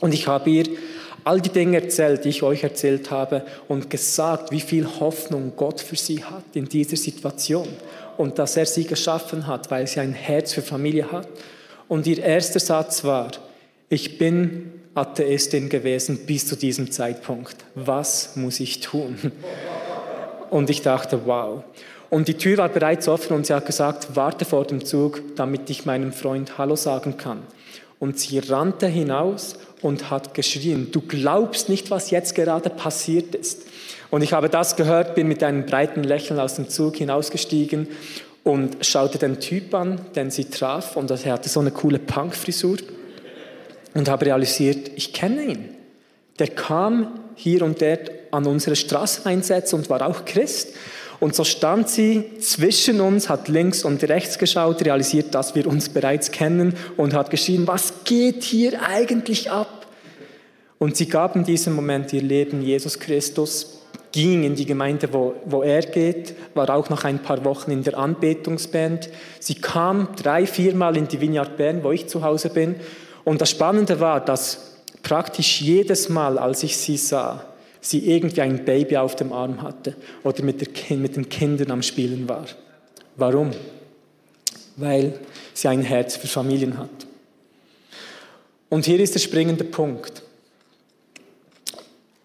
Und 0.00 0.14
ich 0.14 0.26
habe 0.26 0.50
ihr 0.50 0.64
all 1.30 1.40
die 1.40 1.50
Dinge 1.50 1.80
erzählt, 1.80 2.24
die 2.24 2.30
ich 2.30 2.42
euch 2.42 2.64
erzählt 2.64 3.12
habe 3.12 3.44
und 3.68 3.88
gesagt, 3.88 4.50
wie 4.50 4.60
viel 4.60 4.84
Hoffnung 4.98 5.52
Gott 5.54 5.80
für 5.80 5.94
sie 5.94 6.24
hat 6.24 6.42
in 6.54 6.68
dieser 6.68 6.96
Situation 6.96 7.68
und 8.16 8.40
dass 8.40 8.56
er 8.56 8.66
sie 8.66 8.84
geschaffen 8.84 9.46
hat, 9.46 9.70
weil 9.70 9.86
sie 9.86 10.00
ein 10.00 10.12
Herz 10.12 10.52
für 10.52 10.62
Familie 10.62 11.12
hat. 11.12 11.28
Und 11.86 12.08
ihr 12.08 12.18
erster 12.18 12.58
Satz 12.58 13.04
war, 13.04 13.30
ich 13.88 14.18
bin 14.18 14.72
Atheistin 14.94 15.68
gewesen 15.68 16.26
bis 16.26 16.48
zu 16.48 16.56
diesem 16.56 16.90
Zeitpunkt. 16.90 17.54
Was 17.76 18.34
muss 18.34 18.58
ich 18.58 18.80
tun? 18.80 19.30
Und 20.50 20.68
ich 20.68 20.82
dachte, 20.82 21.26
wow. 21.26 21.62
Und 22.08 22.26
die 22.26 22.34
Tür 22.34 22.58
war 22.58 22.68
bereits 22.70 23.06
offen 23.06 23.36
und 23.36 23.46
sie 23.46 23.54
hat 23.54 23.66
gesagt, 23.66 24.16
warte 24.16 24.44
vor 24.44 24.64
dem 24.64 24.84
Zug, 24.84 25.22
damit 25.36 25.70
ich 25.70 25.86
meinem 25.86 26.12
Freund 26.12 26.58
Hallo 26.58 26.74
sagen 26.74 27.18
kann. 27.18 27.44
Und 28.00 28.18
sie 28.18 28.40
rannte 28.40 28.88
hinaus 28.88 29.56
und 29.82 30.10
hat 30.10 30.34
geschrien, 30.34 30.90
du 30.90 31.00
glaubst 31.00 31.68
nicht, 31.68 31.92
was 31.92 32.10
jetzt 32.10 32.34
gerade 32.34 32.70
passiert 32.70 33.36
ist. 33.36 33.62
Und 34.10 34.22
ich 34.22 34.32
habe 34.32 34.48
das 34.48 34.74
gehört, 34.74 35.14
bin 35.14 35.28
mit 35.28 35.42
einem 35.44 35.66
breiten 35.66 36.02
Lächeln 36.02 36.40
aus 36.40 36.56
dem 36.56 36.68
Zug 36.68 36.96
hinausgestiegen 36.96 37.86
und 38.42 38.84
schaute 38.84 39.18
den 39.18 39.38
Typ 39.38 39.72
an, 39.74 40.00
den 40.16 40.30
sie 40.30 40.46
traf, 40.46 40.96
und 40.96 41.10
er 41.10 41.32
hatte 41.32 41.48
so 41.48 41.60
eine 41.60 41.70
coole 41.70 41.98
Punk-Frisur 41.98 42.78
und 43.94 44.08
habe 44.08 44.26
realisiert, 44.26 44.90
ich 44.96 45.12
kenne 45.12 45.44
ihn. 45.44 45.76
Der 46.38 46.48
kam 46.48 47.20
hier 47.34 47.62
und 47.62 47.82
dort 47.82 48.10
an 48.30 48.46
unsere 48.46 48.76
Straßeneinsätze 48.76 49.76
und 49.76 49.90
war 49.90 50.06
auch 50.06 50.24
Christ. 50.24 50.74
Und 51.20 51.34
so 51.34 51.44
stand 51.44 51.88
sie 51.88 52.38
zwischen 52.40 53.00
uns, 53.00 53.28
hat 53.28 53.48
links 53.48 53.84
und 53.84 54.02
rechts 54.04 54.38
geschaut, 54.38 54.82
realisiert, 54.84 55.34
dass 55.34 55.54
wir 55.54 55.66
uns 55.66 55.90
bereits 55.90 56.32
kennen 56.32 56.74
und 56.96 57.12
hat 57.12 57.30
geschrien, 57.30 57.66
was 57.66 58.04
geht 58.04 58.42
hier 58.42 58.80
eigentlich 58.82 59.50
ab? 59.50 59.86
Und 60.78 60.96
sie 60.96 61.06
gab 61.06 61.36
in 61.36 61.44
diesem 61.44 61.74
Moment 61.74 62.10
ihr 62.14 62.22
Leben 62.22 62.62
Jesus 62.62 62.98
Christus, 62.98 63.80
ging 64.12 64.44
in 64.44 64.54
die 64.54 64.64
Gemeinde, 64.64 65.12
wo, 65.12 65.34
wo 65.44 65.62
er 65.62 65.82
geht, 65.82 66.34
war 66.54 66.70
auch 66.70 66.88
noch 66.88 67.04
ein 67.04 67.20
paar 67.20 67.44
Wochen 67.44 67.70
in 67.70 67.84
der 67.84 67.98
Anbetungsband. 67.98 69.10
Sie 69.38 69.56
kam 69.56 70.08
drei, 70.16 70.46
viermal 70.46 70.96
in 70.96 71.06
die 71.06 71.20
Vineyard 71.20 71.58
Bern, 71.58 71.84
wo 71.84 71.92
ich 71.92 72.08
zu 72.08 72.24
Hause 72.24 72.48
bin. 72.48 72.76
Und 73.24 73.42
das 73.42 73.50
Spannende 73.50 74.00
war, 74.00 74.24
dass 74.24 74.78
praktisch 75.02 75.60
jedes 75.60 76.08
Mal, 76.08 76.38
als 76.38 76.62
ich 76.62 76.76
sie 76.78 76.96
sah, 76.96 77.44
sie 77.80 78.10
irgendwie 78.10 78.42
ein 78.42 78.64
Baby 78.64 78.96
auf 78.96 79.16
dem 79.16 79.32
Arm 79.32 79.62
hatte 79.62 79.94
oder 80.22 80.42
mit, 80.42 80.60
der, 80.60 80.96
mit 80.96 81.16
den 81.16 81.28
Kindern 81.28 81.70
am 81.70 81.82
Spielen 81.82 82.28
war. 82.28 82.46
Warum? 83.16 83.50
Weil 84.76 85.18
sie 85.54 85.68
ein 85.68 85.82
Herz 85.82 86.16
für 86.16 86.26
Familien 86.26 86.78
hat. 86.78 86.88
Und 88.68 88.84
hier 88.84 89.00
ist 89.00 89.14
der 89.14 89.20
springende 89.20 89.64
Punkt. 89.64 90.22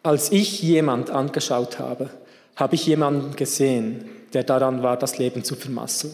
Als 0.03 0.31
ich 0.31 0.62
jemand 0.62 1.09
angeschaut 1.09 1.79
habe, 1.79 2.09
habe 2.55 2.75
ich 2.75 2.85
jemanden 2.85 3.35
gesehen, 3.35 4.05
der 4.33 4.43
daran 4.43 4.83
war, 4.83 4.97
das 4.97 5.17
Leben 5.17 5.43
zu 5.43 5.55
vermasseln. 5.55 6.13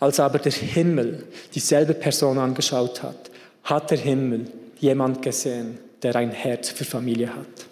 Als 0.00 0.20
aber 0.20 0.38
der 0.38 0.52
Himmel 0.52 1.26
dieselbe 1.54 1.94
Person 1.94 2.38
angeschaut 2.38 3.02
hat, 3.02 3.30
hat 3.64 3.90
der 3.90 3.98
Himmel 3.98 4.46
jemand 4.78 5.22
gesehen, 5.22 5.78
der 6.02 6.14
ein 6.16 6.30
Herz 6.30 6.68
für 6.68 6.84
Familie 6.84 7.34
hat. 7.34 7.67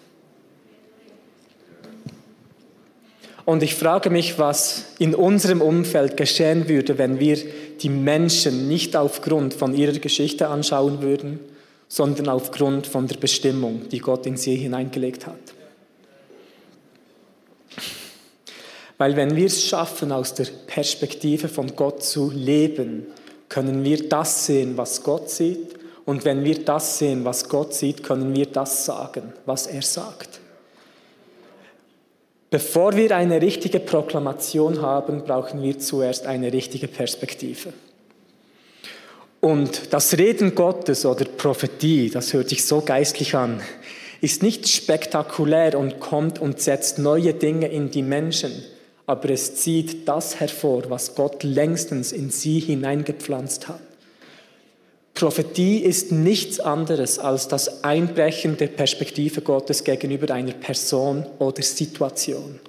Und 3.47 3.63
ich 3.63 3.75
frage 3.75 4.09
mich, 4.09 4.37
was 4.39 4.83
in 4.99 5.15
unserem 5.15 5.61
Umfeld 5.61 6.17
geschehen 6.17 6.67
würde, 6.67 6.97
wenn 6.97 7.21
wir 7.21 7.37
die 7.79 7.87
Menschen 7.87 8.67
nicht 8.67 8.97
aufgrund 8.97 9.53
von 9.53 9.73
ihrer 9.73 9.97
Geschichte 9.99 10.49
anschauen 10.49 11.01
würden, 11.01 11.39
sondern 11.87 12.27
aufgrund 12.27 12.87
von 12.87 13.07
der 13.07 13.15
Bestimmung, 13.15 13.87
die 13.87 13.99
Gott 13.99 14.25
in 14.25 14.35
sie 14.35 14.57
hineingelegt 14.57 15.27
hat. 15.27 15.39
Weil 18.97 19.15
wenn 19.15 19.33
wir 19.37 19.45
es 19.45 19.63
schaffen, 19.63 20.11
aus 20.11 20.33
der 20.33 20.47
Perspektive 20.65 21.47
von 21.47 21.73
Gott 21.77 22.03
zu 22.03 22.29
leben, 22.29 23.05
können 23.47 23.85
wir 23.85 24.09
das 24.09 24.45
sehen, 24.45 24.75
was 24.75 25.03
Gott 25.03 25.29
sieht 25.29 25.77
Und 26.03 26.25
wenn 26.25 26.43
wir 26.43 26.65
das 26.65 26.99
sehen, 26.99 27.23
was 27.23 27.47
Gott 27.47 27.73
sieht, 27.73 28.03
können 28.03 28.35
wir 28.35 28.47
das 28.47 28.83
sagen, 28.83 29.31
was 29.45 29.67
er 29.67 29.83
sagt. 29.83 30.41
Bevor 32.49 32.95
wir 32.95 33.15
eine 33.15 33.41
richtige 33.41 33.79
Proklamation 33.79 34.81
haben, 34.81 35.23
brauchen 35.23 35.61
wir 35.61 35.79
zuerst 35.79 36.27
eine 36.27 36.53
richtige 36.53 36.87
Perspektive. 36.87 37.73
Und 39.41 39.93
das 39.93 40.17
Reden 40.17 40.55
Gottes 40.55 41.05
oder 41.05 41.25
Prophetie, 41.25 42.09
das 42.09 42.33
hört 42.33 42.49
sich 42.49 42.65
so 42.65 42.81
geistlich 42.81 43.35
an, 43.35 43.61
ist 44.21 44.43
nicht 44.43 44.67
spektakulär 44.67 45.77
und 45.77 45.99
kommt 45.99 46.39
und 46.39 46.59
setzt 46.61 46.99
neue 46.99 47.33
Dinge 47.33 47.67
in 47.67 47.91
die 47.91 48.01
Menschen, 48.01 48.51
aber 49.05 49.29
es 49.29 49.55
zieht 49.55 50.07
das 50.07 50.39
hervor, 50.39 50.83
was 50.89 51.15
Gott 51.15 51.43
längstens 51.43 52.11
in 52.11 52.29
sie 52.29 52.59
hineingepflanzt 52.59 53.67
hat. 53.67 53.86
Prophetie 55.17 55.79
ist 55.79 56.11
nichts 56.11 56.59
anderes 56.59 57.17
als 57.17 57.47
das 57.47 57.83
Einbrechen 57.83 58.55
der 58.55 58.67
Perspektive 58.67 59.41
Gottes 59.41 59.83
gegenüber 59.83 60.31
einer 60.31 60.51
Person 60.51 61.25
oder 61.39 61.63
Situation. 61.63 62.59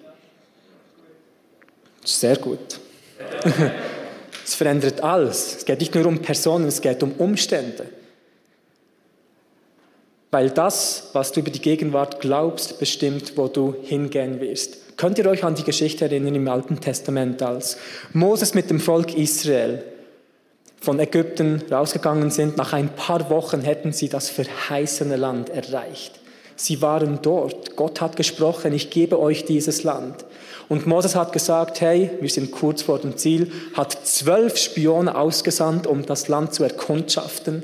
Sehr 2.04 2.36
gut. 2.36 2.80
Es 4.44 4.54
verändert 4.54 5.02
alles. 5.02 5.56
Es 5.58 5.64
geht 5.66 5.80
nicht 5.80 5.94
nur 5.94 6.06
um 6.06 6.20
Personen, 6.20 6.68
es 6.68 6.80
geht 6.80 7.02
um 7.02 7.12
Umstände. 7.18 7.84
Weil 10.30 10.48
das, 10.48 11.10
was 11.12 11.32
du 11.32 11.40
über 11.40 11.50
die 11.50 11.60
Gegenwart 11.60 12.22
glaubst, 12.22 12.78
bestimmt, 12.78 13.36
wo 13.36 13.48
du 13.48 13.76
hingehen 13.82 14.40
wirst. 14.40 14.96
Könnt 14.96 15.18
ihr 15.18 15.26
euch 15.26 15.44
an 15.44 15.54
die 15.54 15.64
Geschichte 15.64 16.06
erinnern 16.06 16.34
im 16.34 16.48
Alten 16.48 16.80
Testament, 16.80 17.42
als 17.42 17.76
Moses 18.14 18.54
mit 18.54 18.70
dem 18.70 18.80
Volk 18.80 19.14
Israel 19.18 19.84
von 20.80 20.98
Ägypten 21.00 21.62
rausgegangen 21.70 22.30
sind? 22.30 22.56
Nach 22.56 22.72
ein 22.72 22.88
paar 22.88 23.30
Wochen 23.30 23.62
hätten 23.62 23.92
sie 23.92 24.08
das 24.08 24.30
verheißene 24.30 25.16
Land 25.16 25.50
erreicht. 25.50 26.18
Sie 26.56 26.82
waren 26.82 27.20
dort. 27.22 27.76
Gott 27.76 28.00
hat 28.00 28.16
gesprochen, 28.16 28.72
ich 28.72 28.90
gebe 28.90 29.18
euch 29.20 29.44
dieses 29.44 29.84
Land. 29.84 30.24
Und 30.68 30.86
Moses 30.86 31.14
hat 31.14 31.32
gesagt, 31.32 31.80
hey, 31.80 32.10
wir 32.20 32.28
sind 32.28 32.50
kurz 32.50 32.82
vor 32.82 32.98
dem 32.98 33.16
Ziel, 33.16 33.50
hat 33.74 33.92
zwölf 34.04 34.58
Spione 34.58 35.16
ausgesandt, 35.16 35.86
um 35.86 36.04
das 36.04 36.28
Land 36.28 36.52
zu 36.52 36.64
erkundschaften. 36.64 37.62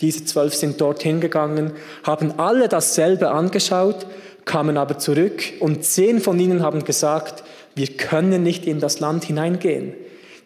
Diese 0.00 0.24
zwölf 0.24 0.54
sind 0.54 0.80
dorthin 0.80 1.20
gegangen, 1.20 1.72
haben 2.04 2.38
alle 2.38 2.68
dasselbe 2.68 3.30
angeschaut, 3.30 4.06
kamen 4.44 4.76
aber 4.76 4.98
zurück 4.98 5.42
und 5.60 5.84
zehn 5.84 6.20
von 6.20 6.38
ihnen 6.38 6.62
haben 6.62 6.84
gesagt, 6.84 7.42
wir 7.74 7.88
können 7.88 8.42
nicht 8.42 8.66
in 8.66 8.78
das 8.78 9.00
Land 9.00 9.24
hineingehen. 9.24 9.94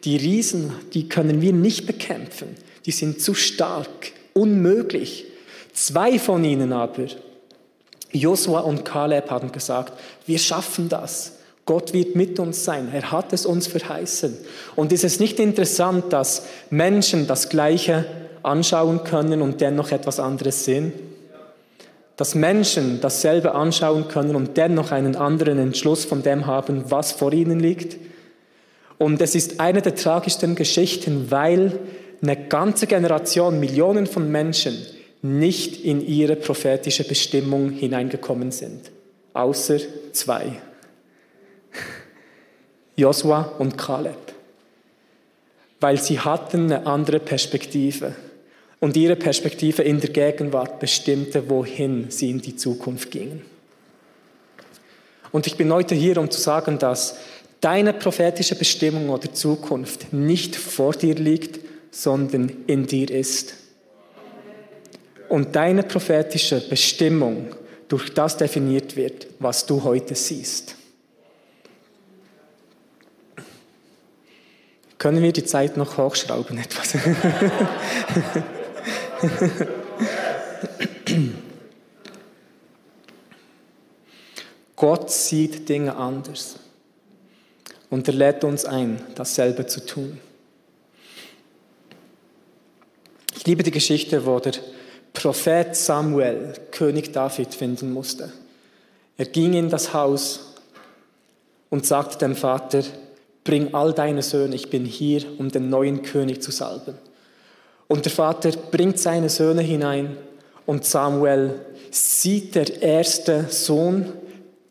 Die 0.05 0.17
Riesen, 0.17 0.73
die 0.95 1.09
können 1.09 1.41
wir 1.41 1.53
nicht 1.53 1.87
bekämpfen. 1.87 2.57
Die 2.87 2.93
sind 2.93 3.21
zu 3.21 3.35
stark, 3.35 4.13
unmöglich. 4.33 5.27
Zwei 5.73 6.19
von 6.19 6.45
ihnen 6.45 6.73
aber, 6.73 7.07
Josua 8.13 8.61
und 8.61 8.85
Kaleb, 8.85 9.31
haben 9.31 9.53
gesagt, 9.53 9.93
wir 10.27 10.39
schaffen 10.39 10.89
das. 10.89 11.33
Gott 11.67 11.93
wird 11.93 12.17
mit 12.17 12.39
uns 12.39 12.65
sein. 12.65 12.89
Er 12.95 13.13
hat 13.13 13.35
es 13.35 13.45
uns 13.45 13.67
verheißen. 13.67 14.39
Und 14.75 14.91
ist 14.91 15.05
es 15.05 15.21
nicht 15.21 15.39
interessant, 15.39 16.13
dass 16.15 16.47
Menschen 16.71 17.27
das 17.27 17.51
Gleiche 17.51 18.07
anschauen 18.43 19.05
können 19.05 19.43
und 19.43 19.61
dennoch 19.61 19.91
etwas 19.91 20.19
anderes 20.19 20.65
sehen? 20.65 20.95
Dass 22.17 22.35
Menschen 22.35 23.03
dasselbe 23.03 23.55
anschauen 23.55 24.09
können 24.09 24.35
und 24.35 24.57
dennoch 24.57 24.93
einen 24.93 25.15
anderen 25.15 25.59
Entschluss 25.59 26.07
von 26.07 26.23
dem 26.23 26.47
haben, 26.47 26.91
was 26.91 27.13
vor 27.13 27.35
ihnen 27.35 27.61
liegt? 27.61 27.99
Und 28.99 29.23
es 29.23 29.35
ist 29.35 29.61
eine 29.61 29.81
der 29.81 29.95
tragischsten 29.95 30.57
Geschichten, 30.57 31.31
weil 31.31 31.79
eine 32.21 32.37
ganze 32.49 32.87
Generation, 32.87 33.61
Millionen 33.61 34.07
von 34.07 34.31
Menschen 34.31 34.77
nicht 35.23 35.85
in 35.85 36.05
ihre 36.07 36.37
prophetische 36.37 37.05
Bestimmung 37.05 37.71
hineingekommen 37.71 38.51
sind. 38.51 38.91
Außer 39.33 39.79
zwei. 40.13 40.61
Josua 42.97 43.53
und 43.59 43.79
Kaleb. 43.79 44.17
Weil 45.81 46.01
sie 46.01 46.19
hatten 46.19 46.73
eine 46.73 46.87
andere 46.87 47.21
Perspektive. 47.21 48.17
Und 48.81 48.97
ihre 48.97 49.17
Perspektive 49.17 49.83
in 49.83 50.01
der 50.01 50.11
Gegenwart 50.11 50.81
bestimmte, 50.81 51.49
wohin 51.49 52.11
sie 52.11 52.31
in 52.31 52.41
die 52.41 52.57
Zukunft 52.57 53.11
gingen. 53.11 53.43
Und 55.31 55.47
ich 55.47 55.57
bin 55.57 55.73
heute 55.73 55.95
hier, 55.95 56.19
um 56.19 56.31
zu 56.31 56.41
sagen, 56.41 56.79
dass 56.79 57.19
deine 57.61 57.93
prophetische 57.93 58.55
Bestimmung 58.55 59.09
oder 59.11 59.33
Zukunft 59.33 60.13
nicht 60.13 60.55
vor 60.57 60.93
dir 60.93 61.15
liegt, 61.15 61.61
sondern 61.91 62.65
in 62.67 62.87
dir 62.87 63.11
ist. 63.11 63.55
Und 65.29 65.57
deine 65.57 65.83
prophetische 65.83 66.61
Bestimmung 66.69 67.55
durch 67.89 68.15
das 68.15 68.37
definiert 68.37 68.95
wird, 68.97 69.27
was 69.39 69.67
du 69.67 69.83
heute 69.83 70.15
siehst. 70.15 70.77
Können 74.99 75.23
wir 75.23 75.33
die 75.33 75.45
Zeit 75.45 75.77
noch 75.77 75.97
hochschrauben 75.97 76.59
etwas? 76.59 76.95
Gott 84.77 85.11
sieht 85.11 85.69
Dinge 85.69 85.97
anders 85.97 86.57
und 87.91 88.09
er 88.09 88.15
lädt 88.15 88.45
uns 88.45 88.65
ein, 88.65 89.01
dasselbe 89.15 89.67
zu 89.67 89.85
tun. 89.85 90.19
Ich 93.37 93.47
liebe 93.47 93.63
die 93.63 93.71
Geschichte, 93.71 94.27
wo 94.27 94.39
der 94.41 94.55
Prophet 95.13 95.75
Samuel 95.75 96.55
König 96.71 97.13
David 97.13 97.55
finden 97.55 97.93
musste. 97.93 98.33
Er 99.17 99.27
ging 99.27 99.55
in 99.55 99.69
das 99.69 99.95
Haus 99.95 100.55
und 101.71 101.87
sagte 101.87 102.19
dem 102.19 102.37
Vater, 102.37 102.83
bring 103.45 103.75
all 103.75 103.93
deine 103.93 104.23
Söhne, 104.23 104.55
ich 104.55 104.71
bin 104.71 104.85
hier, 104.85 105.23
um 105.39 105.51
den 105.51 105.71
neuen 105.71 106.03
König 106.03 106.43
zu 106.43 106.51
salben. 106.51 106.95
Und 107.87 108.05
der 108.05 108.13
Vater 108.13 108.51
bringt 108.71 108.99
seine 108.99 109.31
Söhne 109.31 109.63
hinein 109.63 110.17
und 110.67 110.85
Samuel 110.85 111.61
sieht 111.91 112.55
der 112.55 112.83
erste 112.83 113.47
Sohn, 113.49 114.13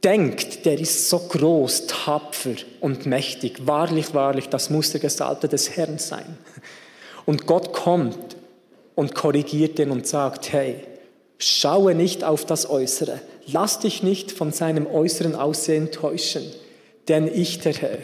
denkt, 0.03 0.65
der 0.65 0.79
ist 0.79 1.09
so 1.09 1.19
groß, 1.19 1.87
tapfer 1.87 2.55
und 2.79 3.05
mächtig. 3.05 3.65
Wahrlich, 3.65 4.13
wahrlich, 4.13 4.49
das 4.49 4.69
muss 4.69 4.91
der 4.91 5.01
Gesalbte 5.01 5.47
des 5.47 5.75
Herrn 5.75 5.97
sein. 5.97 6.37
Und 7.25 7.45
Gott 7.45 7.73
kommt 7.73 8.37
und 8.95 9.15
korrigiert 9.15 9.79
ihn 9.79 9.91
und 9.91 10.07
sagt, 10.07 10.51
hey, 10.51 10.83
schaue 11.37 11.95
nicht 11.95 12.23
auf 12.23 12.45
das 12.45 12.69
Äußere, 12.69 13.19
lass 13.47 13.79
dich 13.79 14.03
nicht 14.03 14.31
von 14.31 14.51
seinem 14.51 14.87
äußeren 14.87 15.35
Aussehen 15.35 15.91
täuschen, 15.91 16.43
denn 17.07 17.27
ich, 17.27 17.59
der 17.59 17.73
Herr, 17.73 17.99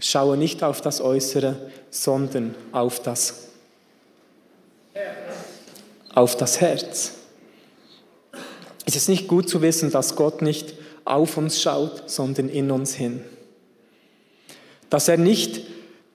Schaue 0.00 0.36
nicht 0.36 0.62
auf 0.62 0.80
das 0.80 1.00
Äußere, 1.00 1.56
sondern 1.90 2.54
auf 2.72 3.00
das, 3.00 3.48
auf 6.14 6.36
das 6.36 6.60
Herz. 6.60 7.12
Ist 8.84 8.96
es 8.96 9.08
nicht 9.08 9.28
gut 9.28 9.48
zu 9.48 9.62
wissen, 9.62 9.90
dass 9.90 10.16
Gott 10.16 10.42
nicht 10.42 10.74
auf 11.04 11.36
uns 11.36 11.60
schaut, 11.60 12.08
sondern 12.10 12.48
in 12.48 12.70
uns 12.70 12.94
hin? 12.94 13.22
Dass 14.90 15.08
er 15.08 15.16
nicht 15.16 15.62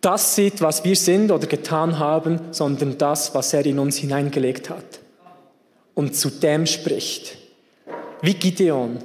das 0.02 0.36
sieht, 0.36 0.62
was 0.62 0.84
wir 0.84 0.96
sind 0.96 1.32
oder 1.32 1.48
getan 1.48 2.00
haben, 2.00 2.40
sondern 2.52 2.98
das, 2.98 3.36
was 3.36 3.54
er 3.54 3.66
in 3.66 3.80
uns 3.80 3.98
hineingelegt 3.98 4.70
hat. 4.70 5.00
Und 5.94 6.16
zu 6.16 6.30
dem 6.30 6.66
spricht. 6.66 7.38
Wie 8.22 8.34
Gideon, 8.34 9.00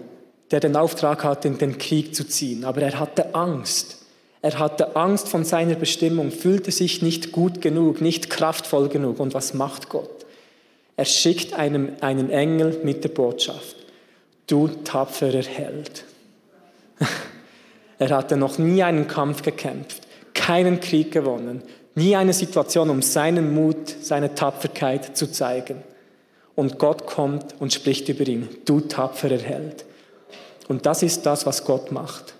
der 0.50 0.60
den 0.60 0.76
Auftrag 0.76 1.24
hatte, 1.24 1.48
in 1.48 1.58
den 1.58 1.78
Krieg 1.78 2.14
zu 2.14 2.24
ziehen. 2.24 2.64
Aber 2.64 2.82
er 2.82 3.00
hatte 3.00 3.34
Angst. 3.34 4.02
Er 4.40 4.58
hatte 4.58 4.94
Angst 4.94 5.28
von 5.28 5.44
seiner 5.44 5.74
Bestimmung, 5.74 6.30
fühlte 6.30 6.70
sich 6.70 7.02
nicht 7.02 7.32
gut 7.32 7.60
genug, 7.60 8.00
nicht 8.00 8.30
kraftvoll 8.30 8.88
genug. 8.88 9.18
Und 9.18 9.34
was 9.34 9.54
macht 9.54 9.88
Gott? 9.88 10.26
Er 10.96 11.06
schickt 11.06 11.54
einem, 11.54 11.92
einen 12.00 12.30
Engel 12.30 12.78
mit 12.84 13.02
der 13.02 13.08
Botschaft. 13.08 13.76
Du 14.46 14.68
tapferer 14.68 15.42
Held. 15.42 16.04
Er 17.98 18.10
hatte 18.10 18.36
noch 18.36 18.58
nie 18.58 18.82
einen 18.82 19.08
Kampf 19.08 19.42
gekämpft, 19.42 20.02
keinen 20.34 20.80
Krieg 20.80 21.12
gewonnen, 21.12 21.62
nie 21.94 22.16
eine 22.16 22.32
Situation, 22.32 22.90
um 22.90 23.02
seinen 23.02 23.54
Mut, 23.54 23.94
seine 24.02 24.34
Tapferkeit 24.34 25.16
zu 25.16 25.30
zeigen. 25.30 25.82
Und 26.54 26.78
Gott 26.78 27.06
kommt 27.06 27.54
und 27.60 27.72
spricht 27.72 28.08
über 28.08 28.26
ihn. 28.26 28.48
Du 28.64 28.80
tapferer 28.80 29.38
Held. 29.38 29.84
Und 30.68 30.86
das 30.86 31.02
ist 31.02 31.26
das, 31.26 31.46
was 31.46 31.64
Gott 31.64 31.92
macht. 31.92 32.34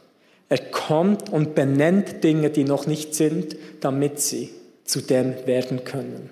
Er 0.49 0.59
kommt 0.59 1.31
und 1.31 1.55
benennt 1.55 2.23
Dinge, 2.23 2.51
die 2.51 2.65
noch 2.65 2.87
nicht 2.87 3.15
sind, 3.15 3.57
damit 3.81 4.21
sie 4.21 4.51
zu 4.85 5.01
dem 5.01 5.47
werden 5.47 5.85
können. 5.85 6.31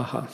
Haha. 0.00 0.26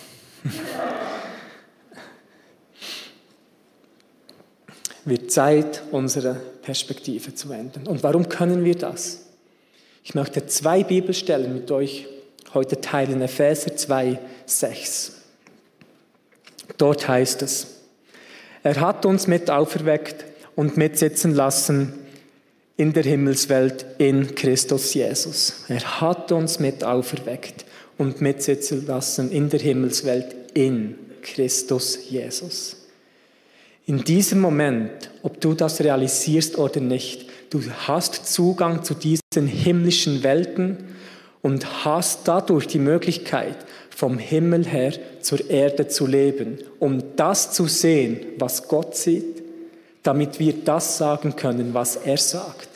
Wird 5.04 5.32
Zeit, 5.32 5.82
unsere 5.90 6.34
Perspektive 6.62 7.34
zu 7.34 7.52
ändern. 7.52 7.86
Und 7.86 8.02
warum 8.02 8.28
können 8.28 8.64
wir 8.64 8.76
das? 8.76 9.26
Ich 10.04 10.14
möchte 10.14 10.46
zwei 10.46 10.84
Bibelstellen 10.84 11.52
mit 11.52 11.70
euch 11.70 12.06
heute 12.54 12.80
teilen. 12.80 13.20
Epheser 13.22 13.76
2, 13.76 14.18
6. 14.46 15.12
Dort 16.76 17.08
heißt 17.08 17.42
es, 17.42 17.66
er 18.62 18.80
hat 18.80 19.06
uns 19.06 19.26
mit 19.26 19.50
auferweckt 19.50 20.24
und 20.54 20.76
mitsitzen 20.76 21.34
lassen 21.34 21.92
in 22.76 22.92
der 22.92 23.04
Himmelswelt 23.04 23.86
in 23.98 24.34
Christus 24.34 24.92
Jesus. 24.94 25.64
Er 25.68 26.00
hat 26.00 26.30
uns 26.30 26.58
mit 26.58 26.84
auferweckt 26.84 27.64
und 27.98 28.20
mitsitzen 28.20 28.86
lassen 28.86 29.30
in 29.30 29.48
der 29.48 29.60
Himmelswelt 29.60 30.34
in 30.54 30.96
Christus 31.22 31.98
Jesus. 32.08 32.76
In 33.86 34.02
diesem 34.02 34.40
Moment, 34.40 35.10
ob 35.22 35.40
du 35.40 35.54
das 35.54 35.80
realisierst 35.80 36.58
oder 36.58 36.80
nicht, 36.80 37.26
du 37.50 37.62
hast 37.86 38.26
Zugang 38.32 38.82
zu 38.82 38.94
diesen 38.94 39.46
himmlischen 39.46 40.22
Welten 40.22 40.78
und 41.42 41.84
hast 41.84 42.26
dadurch 42.26 42.66
die 42.66 42.80
Möglichkeit, 42.80 43.56
vom 43.90 44.18
Himmel 44.18 44.66
her 44.66 44.92
zur 45.20 45.48
Erde 45.48 45.88
zu 45.88 46.06
leben, 46.06 46.58
um 46.80 47.16
das 47.16 47.52
zu 47.52 47.66
sehen, 47.66 48.18
was 48.38 48.68
Gott 48.68 48.96
sieht, 48.96 49.42
damit 50.02 50.38
wir 50.38 50.52
das 50.52 50.98
sagen 50.98 51.36
können, 51.36 51.72
was 51.72 51.96
er 51.96 52.18
sagt. 52.18 52.68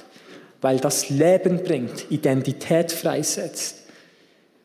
Weil 0.61 0.79
das 0.79 1.11
Leben 1.11 1.63
bringt, 1.63 2.11
Identität 2.11 2.93
freisetzt, 2.93 3.80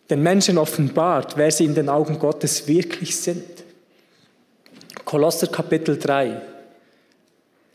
den 0.10 0.22
Menschen 0.22 0.58
offenbart, 0.58 1.38
wer 1.38 1.52
sie 1.52 1.66
in 1.66 1.76
den 1.76 1.90
Augen 1.90 2.20
Gottes 2.20 2.68
wirklich 2.68 3.16
sind. 3.16 3.44
Kolosser 5.04 5.48
Kapitel 5.48 5.98
3, 5.98 6.42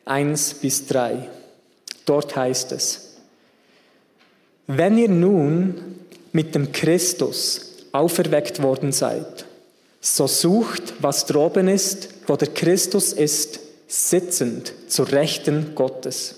1 0.04 0.54
bis 0.54 0.86
3. 0.86 1.28
Dort 2.06 2.34
heißt 2.34 2.72
es, 2.72 3.16
wenn 4.66 4.98
ihr 4.98 5.08
nun 5.08 6.00
mit 6.32 6.54
dem 6.54 6.70
Christus 6.72 7.72
auferweckt 7.92 8.62
worden 8.62 8.92
seid, 8.92 9.46
so 10.00 10.26
sucht, 10.26 10.94
was 11.00 11.26
droben 11.26 11.68
ist, 11.68 12.08
wo 12.26 12.36
der 12.36 12.48
Christus 12.48 13.12
ist, 13.12 13.60
sitzend 13.86 14.72
zur 14.88 15.10
Rechten 15.10 15.74
Gottes. 15.74 16.36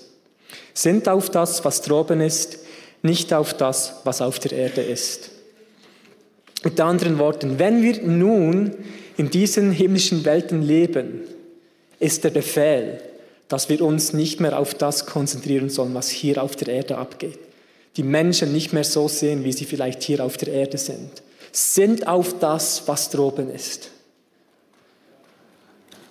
Sind 0.73 1.07
auf 1.07 1.29
das, 1.29 1.63
was 1.63 1.81
droben 1.81 2.21
ist, 2.21 2.57
nicht 3.03 3.33
auf 3.33 3.53
das, 3.53 4.01
was 4.03 4.21
auf 4.21 4.39
der 4.39 4.53
Erde 4.53 4.81
ist. 4.81 5.29
Mit 6.63 6.79
anderen 6.79 7.19
Worten, 7.19 7.59
wenn 7.59 7.81
wir 7.83 8.01
nun 8.03 8.71
in 9.17 9.29
diesen 9.29 9.71
himmlischen 9.71 10.23
Welten 10.23 10.61
leben, 10.61 11.21
ist 11.99 12.23
der 12.23 12.29
Befehl, 12.29 13.01
dass 13.47 13.69
wir 13.69 13.81
uns 13.81 14.13
nicht 14.13 14.39
mehr 14.39 14.57
auf 14.57 14.73
das 14.73 15.05
konzentrieren 15.05 15.69
sollen, 15.69 15.93
was 15.93 16.09
hier 16.09 16.41
auf 16.41 16.55
der 16.55 16.73
Erde 16.73 16.97
abgeht. 16.97 17.37
Die 17.97 18.03
Menschen 18.03 18.51
nicht 18.53 18.73
mehr 18.73 18.83
so 18.83 19.07
sehen, 19.07 19.43
wie 19.43 19.51
sie 19.51 19.65
vielleicht 19.65 20.01
hier 20.03 20.23
auf 20.23 20.37
der 20.37 20.53
Erde 20.53 20.77
sind, 20.77 21.21
sind 21.51 22.07
auf 22.07 22.39
das, 22.39 22.87
was 22.87 23.09
droben 23.09 23.53
ist. 23.53 23.91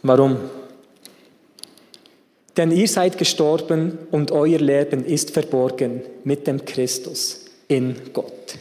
Warum? 0.03 0.37
Denn 2.57 2.71
ihr 2.71 2.87
seid 2.87 3.17
gestorben 3.17 3.99
und 4.11 4.31
euer 4.31 4.59
Leben 4.59 5.05
ist 5.05 5.31
verborgen 5.31 6.03
mit 6.23 6.47
dem 6.47 6.65
Christus 6.65 7.47
in 7.67 7.97
Gott. 8.12 8.59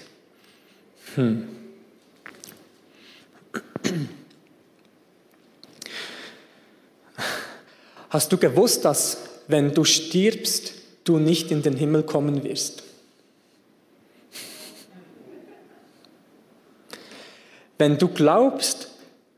Hm. 1.16 1.61
Hast 8.12 8.34
du 8.34 8.38
gewusst, 8.38 8.84
dass 8.84 9.20
wenn 9.48 9.74
du 9.74 9.86
stirbst, 9.86 10.74
du 11.06 11.18
nicht 11.18 11.50
in 11.50 11.62
den 11.62 11.78
Himmel 11.78 12.04
kommen 12.04 12.44
wirst? 12.44 12.84
Wenn 17.78 17.98
du 17.98 18.10
glaubst, 18.10 18.90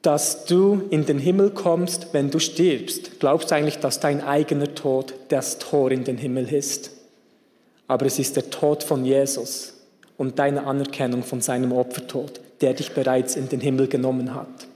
dass 0.02 0.46
du 0.46 0.88
in 0.90 1.06
den 1.06 1.20
Himmel 1.20 1.52
kommst, 1.52 2.08
wenn 2.14 2.32
du 2.32 2.40
stirbst, 2.40 3.20
glaubst 3.20 3.52
du 3.52 3.56
eigentlich, 3.56 3.78
dass 3.78 4.00
dein 4.00 4.22
eigener 4.22 4.74
Tod 4.74 5.14
das 5.30 5.60
Tor 5.60 5.92
in 5.92 6.04
den 6.04 6.18
Himmel 6.18 6.52
ist. 6.52 6.90
Aber 7.88 8.08
es 8.08 8.18
ist 8.18 8.36
der 8.36 8.50
Tod 8.50 8.84
von 8.84 9.06
Jesus 9.06 9.76
und 10.18 10.40
deine 10.40 10.66
Anerkennung 10.66 11.22
von 11.22 11.42
seinem 11.42 11.72
Opfertod, 11.72 12.42
der 12.60 12.74
dich 12.74 12.92
bereits 12.94 13.36
in 13.36 13.50
den 13.50 13.62
Himmel 13.62 13.88
genommen 13.88 14.34
hat. 14.34 14.68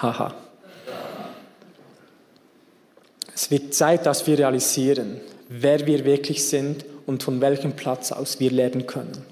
Haha. 0.00 0.34
Es 3.34 3.50
wird 3.50 3.74
Zeit, 3.74 4.06
dass 4.06 4.26
wir 4.26 4.38
realisieren, 4.38 5.20
wer 5.48 5.86
wir 5.86 6.04
wirklich 6.04 6.46
sind 6.46 6.84
und 7.06 7.22
von 7.22 7.40
welchem 7.40 7.74
Platz 7.74 8.12
aus 8.12 8.40
wir 8.40 8.50
leben 8.50 8.86
können. 8.86 9.24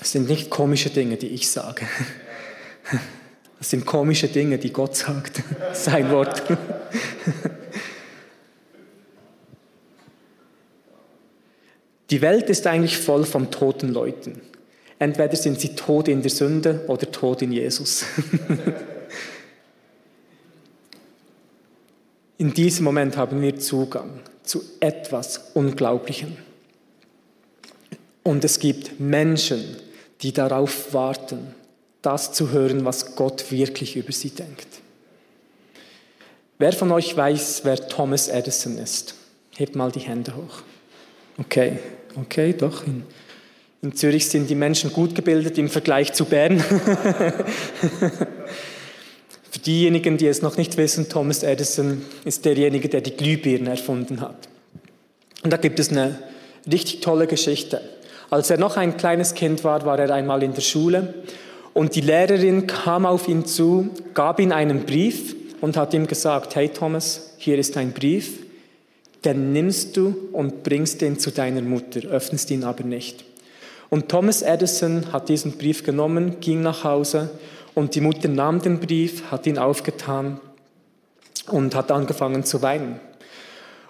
Es 0.00 0.12
sind 0.12 0.28
nicht 0.28 0.48
komische 0.48 0.90
Dinge, 0.90 1.16
die 1.16 1.28
ich 1.28 1.50
sage. 1.50 1.86
Es 3.60 3.70
sind 3.70 3.84
komische 3.84 4.28
Dinge, 4.28 4.56
die 4.56 4.72
Gott 4.72 4.94
sagt. 4.94 5.42
Sein 5.72 6.12
Wort. 6.12 6.44
Die 12.10 12.22
Welt 12.22 12.48
ist 12.48 12.68
eigentlich 12.68 12.96
voll 12.96 13.24
von 13.24 13.50
toten 13.50 13.92
Leuten. 13.92 14.40
Entweder 14.98 15.36
sind 15.36 15.60
sie 15.60 15.74
tot 15.74 16.08
in 16.08 16.22
der 16.22 16.30
Sünde 16.30 16.84
oder 16.88 17.10
tot 17.10 17.42
in 17.42 17.52
Jesus. 17.52 18.04
In 22.40 22.54
diesem 22.54 22.84
Moment 22.84 23.16
haben 23.16 23.42
wir 23.42 23.58
Zugang 23.58 24.20
zu 24.44 24.62
etwas 24.78 25.50
Unglaublichem. 25.54 26.36
Und 28.22 28.44
es 28.44 28.60
gibt 28.60 29.00
Menschen, 29.00 29.76
die 30.22 30.32
darauf 30.32 30.94
warten, 30.94 31.54
das 32.00 32.32
zu 32.32 32.50
hören, 32.50 32.84
was 32.84 33.16
Gott 33.16 33.50
wirklich 33.50 33.96
über 33.96 34.12
sie 34.12 34.30
denkt. 34.30 34.68
Wer 36.58 36.72
von 36.72 36.92
euch 36.92 37.16
weiß, 37.16 37.62
wer 37.64 37.88
Thomas 37.88 38.28
Edison 38.28 38.78
ist? 38.78 39.14
Hebt 39.56 39.74
mal 39.74 39.90
die 39.90 40.00
Hände 40.00 40.36
hoch. 40.36 40.62
Okay, 41.38 41.78
okay, 42.14 42.52
doch. 42.52 42.84
In, 43.80 43.94
Zürich 43.94 44.28
sind 44.28 44.50
die 44.50 44.54
Menschen 44.54 44.92
gut 44.92 45.14
gebildet 45.14 45.56
im 45.58 45.68
Vergleich 45.68 46.12
zu 46.12 46.24
Bern. 46.24 46.58
Für 49.50 49.58
diejenigen, 49.64 50.16
die 50.16 50.26
es 50.26 50.42
noch 50.42 50.56
nicht 50.56 50.76
wissen, 50.76 51.08
Thomas 51.08 51.42
Edison 51.42 52.02
ist 52.24 52.44
derjenige, 52.44 52.88
der 52.88 53.00
die 53.00 53.16
Glühbirne 53.16 53.70
erfunden 53.70 54.20
hat. 54.20 54.48
Und 55.42 55.52
da 55.52 55.56
gibt 55.56 55.78
es 55.78 55.90
eine 55.90 56.18
richtig 56.70 57.00
tolle 57.00 57.26
Geschichte. 57.26 57.80
Als 58.30 58.50
er 58.50 58.58
noch 58.58 58.76
ein 58.76 58.96
kleines 58.96 59.34
Kind 59.34 59.64
war, 59.64 59.86
war 59.86 59.98
er 59.98 60.12
einmal 60.12 60.42
in 60.42 60.52
der 60.52 60.60
Schule 60.60 61.14
und 61.72 61.94
die 61.94 62.00
Lehrerin 62.00 62.66
kam 62.66 63.06
auf 63.06 63.28
ihn 63.28 63.46
zu, 63.46 63.90
gab 64.12 64.40
ihm 64.40 64.52
einen 64.52 64.84
Brief 64.84 65.36
und 65.60 65.76
hat 65.76 65.94
ihm 65.94 66.06
gesagt, 66.06 66.56
hey 66.56 66.68
Thomas, 66.68 67.34
hier 67.38 67.58
ist 67.58 67.76
ein 67.76 67.92
Brief, 67.92 68.40
den 69.24 69.52
nimmst 69.52 69.96
du 69.96 70.28
und 70.32 70.62
bringst 70.62 71.00
ihn 71.02 71.18
zu 71.18 71.30
deiner 71.30 71.62
Mutter, 71.62 72.00
öffnest 72.08 72.50
ihn 72.50 72.64
aber 72.64 72.84
nicht. 72.84 73.24
Und 73.90 74.08
Thomas 74.08 74.42
Edison 74.42 75.12
hat 75.12 75.28
diesen 75.28 75.52
Brief 75.52 75.82
genommen, 75.82 76.40
ging 76.40 76.60
nach 76.60 76.84
Hause 76.84 77.30
und 77.74 77.94
die 77.94 78.00
Mutter 78.00 78.28
nahm 78.28 78.60
den 78.60 78.80
Brief, 78.80 79.30
hat 79.30 79.46
ihn 79.46 79.58
aufgetan 79.58 80.40
und 81.50 81.74
hat 81.74 81.90
angefangen 81.90 82.44
zu 82.44 82.60
weinen. 82.60 83.00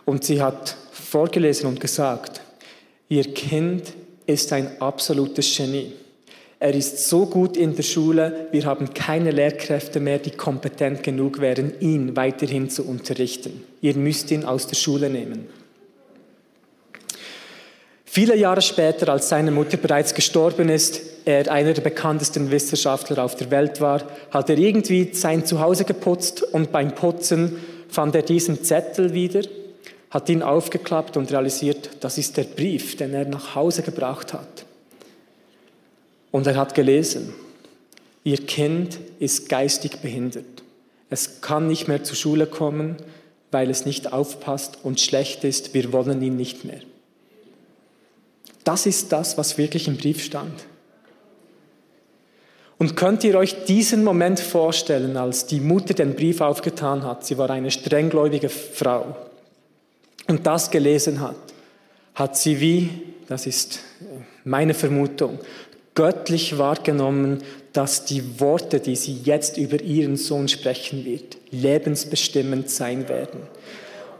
Und 0.04 0.24
sie 0.24 0.40
hat 0.40 0.76
vorgelesen 0.92 1.68
und 1.68 1.80
gesagt, 1.80 2.40
ihr 3.08 3.24
Kind 3.34 3.92
ist 4.26 4.52
ein 4.52 4.80
absolutes 4.80 5.56
Genie. 5.56 5.92
Er 6.60 6.74
ist 6.74 7.08
so 7.08 7.26
gut 7.26 7.56
in 7.56 7.76
der 7.76 7.84
Schule, 7.84 8.48
wir 8.50 8.64
haben 8.64 8.92
keine 8.92 9.30
Lehrkräfte 9.30 10.00
mehr, 10.00 10.18
die 10.18 10.32
kompetent 10.32 11.04
genug 11.04 11.40
wären, 11.40 11.72
ihn 11.80 12.16
weiterhin 12.16 12.68
zu 12.68 12.84
unterrichten. 12.84 13.62
Ihr 13.80 13.94
müsst 13.96 14.30
ihn 14.32 14.44
aus 14.44 14.66
der 14.66 14.74
Schule 14.74 15.08
nehmen. 15.08 15.46
Viele 18.18 18.34
Jahre 18.34 18.62
später, 18.62 19.10
als 19.10 19.28
seine 19.28 19.52
Mutter 19.52 19.76
bereits 19.76 20.12
gestorben 20.12 20.70
ist, 20.70 21.00
er 21.24 21.48
einer 21.52 21.72
der 21.72 21.82
bekanntesten 21.82 22.50
Wissenschaftler 22.50 23.22
auf 23.22 23.36
der 23.36 23.52
Welt 23.52 23.80
war, 23.80 24.02
hat 24.32 24.50
er 24.50 24.58
irgendwie 24.58 25.10
sein 25.12 25.46
Zuhause 25.46 25.84
geputzt 25.84 26.42
und 26.42 26.72
beim 26.72 26.96
Putzen 26.96 27.58
fand 27.88 28.16
er 28.16 28.22
diesen 28.22 28.64
Zettel 28.64 29.14
wieder, 29.14 29.42
hat 30.10 30.28
ihn 30.30 30.42
aufgeklappt 30.42 31.16
und 31.16 31.30
realisiert, 31.30 31.90
das 32.00 32.18
ist 32.18 32.36
der 32.36 32.42
Brief, 32.42 32.96
den 32.96 33.14
er 33.14 33.24
nach 33.24 33.54
Hause 33.54 33.82
gebracht 33.82 34.32
hat. 34.32 34.66
Und 36.32 36.44
er 36.48 36.56
hat 36.56 36.74
gelesen, 36.74 37.32
ihr 38.24 38.38
Kind 38.38 38.98
ist 39.20 39.48
geistig 39.48 39.98
behindert. 39.98 40.64
Es 41.08 41.40
kann 41.40 41.68
nicht 41.68 41.86
mehr 41.86 42.02
zur 42.02 42.16
Schule 42.16 42.48
kommen, 42.48 42.96
weil 43.52 43.70
es 43.70 43.86
nicht 43.86 44.12
aufpasst 44.12 44.78
und 44.82 45.00
schlecht 45.00 45.44
ist. 45.44 45.72
Wir 45.72 45.92
wollen 45.92 46.20
ihn 46.20 46.34
nicht 46.34 46.64
mehr. 46.64 46.80
Das 48.68 48.84
ist 48.84 49.12
das, 49.12 49.38
was 49.38 49.56
wirklich 49.56 49.88
im 49.88 49.96
Brief 49.96 50.22
stand. 50.22 50.52
Und 52.76 52.96
könnt 52.96 53.24
ihr 53.24 53.38
euch 53.38 53.64
diesen 53.64 54.04
Moment 54.04 54.40
vorstellen, 54.40 55.16
als 55.16 55.46
die 55.46 55.60
Mutter 55.60 55.94
den 55.94 56.14
Brief 56.14 56.42
aufgetan 56.42 57.02
hat? 57.02 57.24
Sie 57.24 57.38
war 57.38 57.48
eine 57.48 57.70
strenggläubige 57.70 58.50
Frau 58.50 59.16
und 60.26 60.46
das 60.46 60.70
gelesen 60.70 61.20
hat, 61.20 61.36
hat 62.14 62.36
sie 62.36 62.60
wie, 62.60 62.90
das 63.26 63.46
ist 63.46 63.80
meine 64.44 64.74
Vermutung, 64.74 65.38
göttlich 65.94 66.58
wahrgenommen, 66.58 67.38
dass 67.72 68.04
die 68.04 68.38
Worte, 68.38 68.80
die 68.80 68.96
sie 68.96 69.18
jetzt 69.24 69.56
über 69.56 69.80
ihren 69.80 70.18
Sohn 70.18 70.46
sprechen 70.46 71.06
wird, 71.06 71.38
lebensbestimmend 71.52 72.68
sein 72.68 73.08
werden. 73.08 73.40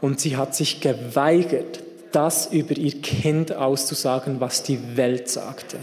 Und 0.01 0.19
sie 0.19 0.37
hat 0.37 0.55
sich 0.55 0.81
geweigert, 0.81 1.83
das 2.11 2.47
über 2.51 2.75
ihr 2.77 3.01
Kind 3.01 3.53
auszusagen, 3.53 4.39
was 4.39 4.63
die 4.63 4.97
Welt 4.97 5.29
sagte. 5.29 5.77